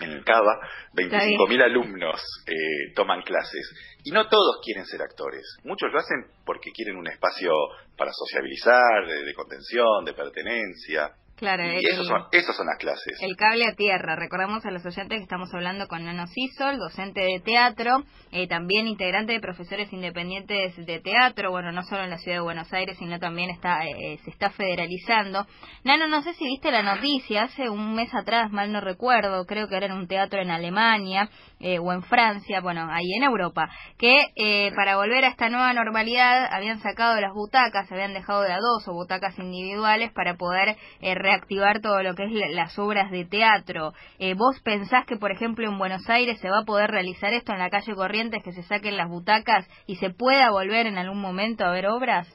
en 0.00 0.10
el 0.10 0.24
CABA, 0.24 0.60
25.000 0.94 1.64
alumnos 1.64 2.20
eh, 2.46 2.92
toman 2.94 3.22
clases. 3.22 3.70
Y 4.04 4.10
no 4.10 4.28
todos 4.28 4.60
quieren 4.62 4.84
ser 4.84 5.02
actores. 5.02 5.42
Muchos 5.64 5.90
lo 5.92 5.98
hacen 5.98 6.26
porque 6.44 6.70
quieren 6.72 6.96
un 6.96 7.08
espacio 7.08 7.50
para 7.96 8.12
sociabilizar, 8.12 9.06
de, 9.06 9.24
de 9.24 9.34
contención, 9.34 10.04
de 10.04 10.12
pertenencia. 10.12 11.12
Claro, 11.36 11.64
Y 11.66 11.76
el- 11.76 11.86
esos 11.86 12.06
son, 12.06 12.22
esas 12.32 12.56
son 12.56 12.66
las 12.66 12.78
clases. 12.78 13.18
El 13.20 13.36
cable 13.36 13.66
a 13.66 13.74
tierra. 13.74 14.16
Recordamos 14.16 14.64
a 14.64 14.70
los 14.70 14.84
oyentes 14.86 15.18
que 15.18 15.22
estamos 15.22 15.52
hablando 15.52 15.86
con 15.86 16.02
Nano 16.04 16.26
Sisol, 16.28 16.78
docente 16.78 17.20
de 17.20 17.40
teatro, 17.40 18.04
eh, 18.32 18.48
también 18.48 18.86
integrante 18.86 19.34
de 19.34 19.40
profesores 19.40 19.92
independientes 19.92 20.74
de 20.76 21.00
teatro, 21.00 21.50
bueno, 21.50 21.72
no 21.72 21.82
solo 21.82 22.04
en 22.04 22.10
la 22.10 22.16
ciudad 22.18 22.38
de 22.38 22.42
Buenos 22.42 22.72
Aires, 22.72 22.96
sino 22.98 23.18
también 23.18 23.50
está 23.50 23.84
eh, 23.84 24.18
se 24.24 24.30
está 24.30 24.48
federalizando. 24.50 25.46
Nano, 25.84 26.06
no 26.08 26.22
sé 26.22 26.32
si 26.34 26.44
viste 26.46 26.70
la 26.70 26.82
noticia, 26.82 27.42
hace 27.44 27.68
un 27.68 27.94
mes 27.94 28.14
atrás, 28.14 28.50
mal 28.50 28.72
no 28.72 28.80
recuerdo, 28.80 29.44
creo 29.44 29.68
que 29.68 29.76
era 29.76 29.86
en 29.86 29.92
un 29.92 30.08
teatro 30.08 30.40
en 30.40 30.50
Alemania 30.50 31.28
eh, 31.60 31.78
o 31.78 31.92
en 31.92 32.02
Francia, 32.02 32.60
bueno, 32.62 32.88
ahí 32.90 33.12
en 33.14 33.24
Europa, 33.24 33.68
que 33.98 34.72
para 34.74 34.96
volver 34.96 35.24
a 35.24 35.28
esta 35.28 35.48
nueva 35.48 35.72
normalidad 35.74 36.46
habían 36.50 36.80
sacado 36.80 37.20
las 37.20 37.32
butacas, 37.34 37.90
habían 37.92 38.14
dejado 38.14 38.40
de 38.42 38.52
a 38.52 38.56
dos 38.58 38.88
o 38.88 38.92
butacas 38.94 39.38
individuales 39.38 40.12
para 40.12 40.34
poder 40.36 40.76
reactivar 41.26 41.80
todo 41.80 42.02
lo 42.02 42.14
que 42.14 42.24
es 42.24 42.32
la- 42.32 42.48
las 42.50 42.78
obras 42.78 43.10
de 43.10 43.24
teatro. 43.24 43.92
Eh, 44.18 44.34
¿Vos 44.34 44.60
pensás 44.62 45.04
que, 45.06 45.16
por 45.16 45.32
ejemplo, 45.32 45.66
en 45.68 45.76
Buenos 45.78 46.08
Aires 46.08 46.38
se 46.40 46.48
va 46.48 46.58
a 46.62 46.64
poder 46.64 46.88
realizar 46.90 47.32
esto 47.34 47.52
en 47.52 47.58
la 47.58 47.68
calle 47.70 47.94
Corrientes, 47.94 48.42
que 48.44 48.52
se 48.52 48.62
saquen 48.62 48.96
las 48.96 49.08
butacas 49.08 49.66
y 49.86 49.96
se 49.96 50.10
pueda 50.10 50.50
volver 50.50 50.86
en 50.86 50.98
algún 50.98 51.20
momento 51.20 51.64
a 51.64 51.72
ver 51.72 51.86
obras? 51.86 52.26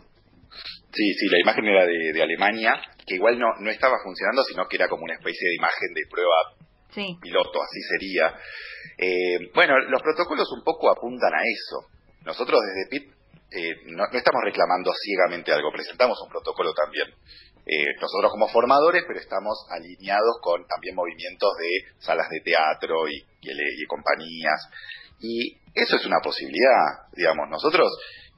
Sí, 0.93 1.07
sí, 1.17 1.25
la 1.31 1.39
imagen 1.39 1.65
era 1.65 1.85
de, 1.85 2.11
de 2.13 2.21
Alemania, 2.21 2.73
que 3.07 3.15
igual 3.15 3.39
no, 3.39 3.47
no 3.61 3.69
estaba 3.71 3.95
funcionando, 4.03 4.43
sino 4.43 4.67
que 4.67 4.75
era 4.75 4.89
como 4.89 5.03
una 5.03 5.13
especie 5.15 5.47
de 5.49 5.55
imagen 5.55 5.93
de 5.95 6.01
prueba 6.11 6.35
Sí, 6.91 7.07
piloto, 7.21 7.61
así 7.63 7.79
sería. 7.87 8.35
Eh, 8.97 9.49
bueno, 9.55 9.79
los 9.87 10.01
protocolos 10.01 10.51
un 10.51 10.63
poco 10.65 10.91
apuntan 10.91 11.33
a 11.33 11.39
eso. 11.39 11.87
Nosotros 12.25 12.59
desde 12.59 12.89
PIT 12.89 13.21
eh, 13.51 13.75
no, 13.95 14.03
no 14.11 14.17
estamos 14.17 14.41
reclamando 14.43 14.91
ciegamente 15.01 15.53
algo, 15.53 15.71
presentamos 15.71 16.17
un 16.21 16.29
protocolo 16.29 16.73
también. 16.73 17.07
Eh, 17.65 17.93
nosotros 18.01 18.31
como 18.31 18.47
formadores, 18.47 19.03
pero 19.07 19.19
estamos 19.19 19.65
alineados 19.69 20.39
con 20.41 20.65
también 20.65 20.95
movimientos 20.95 21.49
de 21.59 21.93
salas 21.99 22.27
de 22.29 22.41
teatro 22.41 23.07
y, 23.07 23.23
compañías. 23.87 24.67
Y 25.19 25.57
eso 25.73 25.95
es 25.97 26.05
una 26.05 26.19
posibilidad, 26.23 27.07
digamos. 27.13 27.49
Nosotros, 27.49 27.91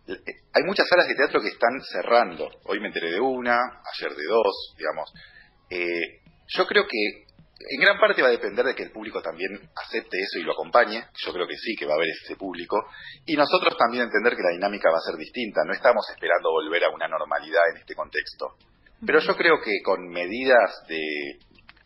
eh, 0.07 0.19
hay 0.53 0.63
muchas 0.63 0.88
salas 0.88 1.07
de 1.07 1.15
teatro 1.15 1.41
que 1.41 1.49
están 1.49 1.79
cerrando. 1.91 2.49
Hoy 2.65 2.79
me 2.79 2.88
enteré 2.88 3.12
de 3.12 3.19
una, 3.19 3.57
ayer 3.93 4.15
de 4.15 4.25
dos, 4.27 4.75
digamos. 4.77 5.13
Eh, 5.69 6.21
yo 6.47 6.67
creo 6.67 6.86
que 6.86 7.23
en 7.69 7.79
gran 7.79 7.97
parte 7.97 8.21
va 8.21 8.27
a 8.27 8.31
depender 8.31 8.65
de 8.65 8.75
que 8.75 8.83
el 8.83 8.91
público 8.91 9.21
también 9.21 9.55
acepte 9.75 10.17
eso 10.19 10.39
y 10.39 10.43
lo 10.43 10.51
acompañe. 10.51 11.07
Yo 11.25 11.31
creo 11.31 11.47
que 11.47 11.55
sí, 11.55 11.75
que 11.77 11.86
va 11.86 11.93
a 11.93 11.95
haber 11.95 12.09
ese 12.09 12.36
público. 12.36 12.86
Y 13.25 13.36
nosotros 13.36 13.77
también 13.77 14.03
entender 14.03 14.36
que 14.36 14.43
la 14.43 14.51
dinámica 14.51 14.91
va 14.91 14.97
a 14.97 15.09
ser 15.09 15.15
distinta. 15.15 15.62
No 15.65 15.73
estamos 15.73 16.05
esperando 16.09 16.51
volver 16.51 16.83
a 16.83 16.89
una 16.89 17.07
normalidad 17.07 17.62
en 17.71 17.77
este 17.77 17.95
contexto. 17.95 18.57
Pero 19.05 19.19
yo 19.19 19.35
creo 19.35 19.55
que 19.63 19.81
con 19.83 20.07
medidas 20.09 20.71
de 20.87 21.01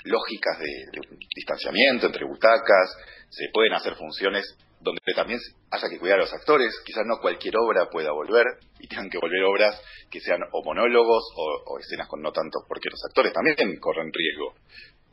lógicas 0.04 0.60
de, 0.60 1.02
distanciamiento 1.36 2.08
entre 2.08 2.26
butacas, 2.26 2.96
se 3.30 3.50
pueden 3.54 3.74
hacer 3.74 3.96
funciones 3.96 4.46
donde 4.80 5.02
también 5.16 5.40
haya 5.72 5.90
que 5.90 5.98
cuidar 5.98 6.20
a 6.20 6.22
los 6.22 6.34
actores. 6.34 6.74
Quizás 6.86 7.04
no 7.06 7.20
cualquier 7.20 7.56
obra 7.58 7.90
pueda 7.90 8.12
volver 8.12 8.46
y 8.80 8.88
tengan 8.88 9.10
que 9.10 9.18
volver 9.18 9.44
obras 9.44 9.82
que 10.10 10.20
sean 10.20 10.42
o 10.52 10.64
monólogos 10.64 11.24
o, 11.36 11.74
o 11.74 11.80
escenas 11.80 12.08
con 12.08 12.22
no 12.22 12.32
tanto, 12.32 12.60
porque 12.68 12.90
los 12.90 13.04
actores 13.10 13.34
también 13.34 13.80
corren 13.80 14.12
riesgo. 14.14 14.54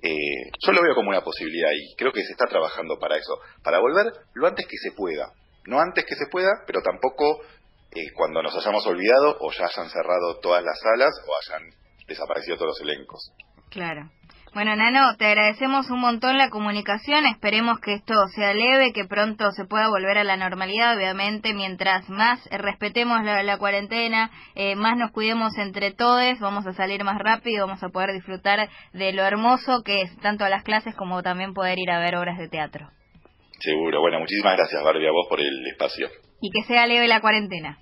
Eh, 0.02 0.50
yo 0.60 0.72
lo 0.72 0.82
veo 0.82 0.94
como 0.94 1.08
una 1.08 1.24
posibilidad 1.24 1.70
y 1.72 1.96
creo 1.96 2.12
que 2.12 2.22
se 2.22 2.32
está 2.32 2.44
trabajando 2.44 2.98
para 2.98 3.16
eso, 3.16 3.38
para 3.62 3.80
volver 3.80 4.12
lo 4.34 4.46
antes 4.46 4.66
que 4.66 4.76
se 4.76 4.92
pueda. 4.92 5.32
No 5.66 5.80
antes 5.80 6.04
que 6.04 6.14
se 6.14 6.26
pueda, 6.30 6.50
pero 6.66 6.82
tampoco 6.82 7.40
eh, 7.90 8.12
cuando 8.14 8.42
nos 8.42 8.54
hayamos 8.54 8.86
olvidado 8.86 9.38
o 9.40 9.50
ya 9.50 9.64
hayan 9.64 9.88
cerrado 9.88 10.40
todas 10.42 10.62
las 10.62 10.78
salas 10.78 11.14
o 11.26 11.32
hayan 11.34 11.83
desaparecido 12.06 12.56
todos 12.56 12.78
los 12.78 12.80
elencos. 12.80 13.32
claro. 13.70 14.10
Bueno, 14.54 14.76
Nano, 14.76 15.16
te 15.16 15.26
agradecemos 15.26 15.90
un 15.90 15.98
montón 15.98 16.38
la 16.38 16.48
comunicación. 16.48 17.26
Esperemos 17.26 17.80
que 17.80 17.94
esto 17.94 18.14
sea 18.36 18.54
leve, 18.54 18.92
que 18.92 19.04
pronto 19.04 19.50
se 19.50 19.64
pueda 19.64 19.88
volver 19.88 20.16
a 20.16 20.22
la 20.22 20.36
normalidad. 20.36 20.96
Obviamente, 20.96 21.52
mientras 21.54 22.08
más 22.08 22.38
respetemos 22.52 23.24
la, 23.24 23.42
la 23.42 23.58
cuarentena, 23.58 24.30
eh, 24.54 24.76
más 24.76 24.96
nos 24.96 25.10
cuidemos 25.10 25.58
entre 25.58 25.92
todos, 25.92 26.38
vamos 26.38 26.68
a 26.68 26.72
salir 26.72 27.02
más 27.02 27.18
rápido, 27.18 27.66
vamos 27.66 27.82
a 27.82 27.88
poder 27.88 28.12
disfrutar 28.12 28.68
de 28.92 29.12
lo 29.12 29.24
hermoso 29.24 29.82
que 29.84 30.02
es 30.02 30.16
tanto 30.18 30.48
las 30.48 30.62
clases 30.62 30.94
como 30.94 31.20
también 31.24 31.52
poder 31.52 31.76
ir 31.80 31.90
a 31.90 31.98
ver 31.98 32.14
obras 32.14 32.38
de 32.38 32.48
teatro. 32.48 32.88
Seguro. 33.58 34.00
Bueno, 34.02 34.20
muchísimas 34.20 34.56
gracias, 34.56 34.84
Barbie, 34.84 35.08
a 35.08 35.10
vos 35.10 35.26
por 35.28 35.40
el 35.40 35.66
espacio. 35.66 36.08
Y 36.40 36.50
que 36.52 36.62
sea 36.68 36.86
leve 36.86 37.08
la 37.08 37.20
cuarentena. 37.20 37.78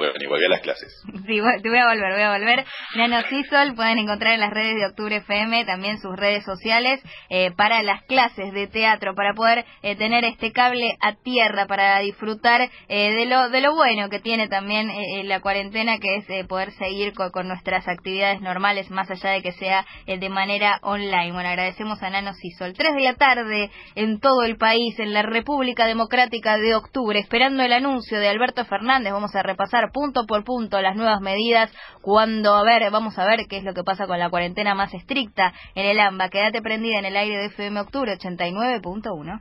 Bueno, 0.00 0.14
y 0.18 0.26
volví 0.26 0.44
a 0.46 0.48
las 0.48 0.60
clases. 0.62 1.02
Sí, 1.26 1.40
te 1.62 1.68
voy 1.68 1.78
a 1.78 1.86
volver, 1.88 2.12
voy 2.14 2.22
a 2.22 2.30
volver. 2.38 2.64
Nano 2.96 3.20
Cisol, 3.28 3.74
pueden 3.74 3.98
encontrar 3.98 4.32
en 4.32 4.40
las 4.40 4.50
redes 4.50 4.76
de 4.76 4.86
Octubre 4.86 5.16
FM 5.16 5.66
también 5.66 5.98
sus 5.98 6.16
redes 6.16 6.42
sociales 6.44 7.02
eh, 7.28 7.50
para 7.54 7.82
las 7.82 8.02
clases 8.04 8.52
de 8.54 8.66
teatro, 8.66 9.14
para 9.14 9.34
poder 9.34 9.66
eh, 9.82 9.96
tener 9.96 10.24
este 10.24 10.52
cable 10.52 10.96
a 11.02 11.14
tierra, 11.16 11.66
para 11.66 11.98
disfrutar 12.00 12.62
eh, 12.88 13.10
de 13.12 13.26
lo 13.26 13.50
de 13.50 13.60
lo 13.60 13.74
bueno 13.74 14.08
que 14.08 14.20
tiene 14.20 14.48
también 14.48 14.90
la 15.28 15.40
cuarentena, 15.40 15.98
que 15.98 16.16
es 16.16 16.46
poder 16.46 16.70
seguir 16.72 17.12
co- 17.12 17.30
con, 17.30 17.46
nuestras 17.48 17.86
actividades 17.86 18.40
normales, 18.40 18.90
más 18.90 19.10
allá 19.10 19.30
de 19.30 19.42
que 19.42 19.52
sea 19.52 19.84
de 20.06 20.28
manera 20.30 20.78
online. 20.82 21.32
Bueno, 21.32 21.48
agradecemos 21.50 22.02
a 22.02 22.08
Nano 22.08 22.32
Cisol. 22.34 22.72
Tres 22.72 22.94
de 22.94 23.02
la 23.02 23.14
tarde 23.16 23.70
en 23.96 24.18
todo 24.20 24.44
el 24.44 24.56
país, 24.56 24.98
en 24.98 25.12
la 25.12 25.22
República 25.22 25.84
Democrática 25.86 26.56
de 26.56 26.74
Octubre, 26.74 27.18
esperando 27.18 27.62
el 27.62 27.72
anuncio 27.74 28.18
de 28.18 28.28
Alberto 28.28 28.64
Fernández. 28.64 29.12
Vamos 29.12 29.34
a 29.34 29.42
repasar 29.42 29.89
punto 29.90 30.26
por 30.26 30.44
punto 30.44 30.80
las 30.80 30.96
nuevas 30.96 31.20
medidas 31.20 31.70
cuando, 32.02 32.54
a 32.54 32.62
ver, 32.64 32.90
vamos 32.90 33.18
a 33.18 33.24
ver 33.24 33.40
qué 33.48 33.58
es 33.58 33.64
lo 33.64 33.74
que 33.74 33.84
pasa 33.84 34.06
con 34.06 34.18
la 34.18 34.30
cuarentena 34.30 34.74
más 34.74 34.92
estricta 34.94 35.52
en 35.74 35.86
el 35.86 36.00
AMBA. 36.00 36.28
Quédate 36.28 36.62
prendida 36.62 36.98
en 36.98 37.04
el 37.04 37.16
aire 37.16 37.38
de 37.38 37.46
FM 37.46 37.80
Octubre 37.80 38.16
89.1. 38.16 39.40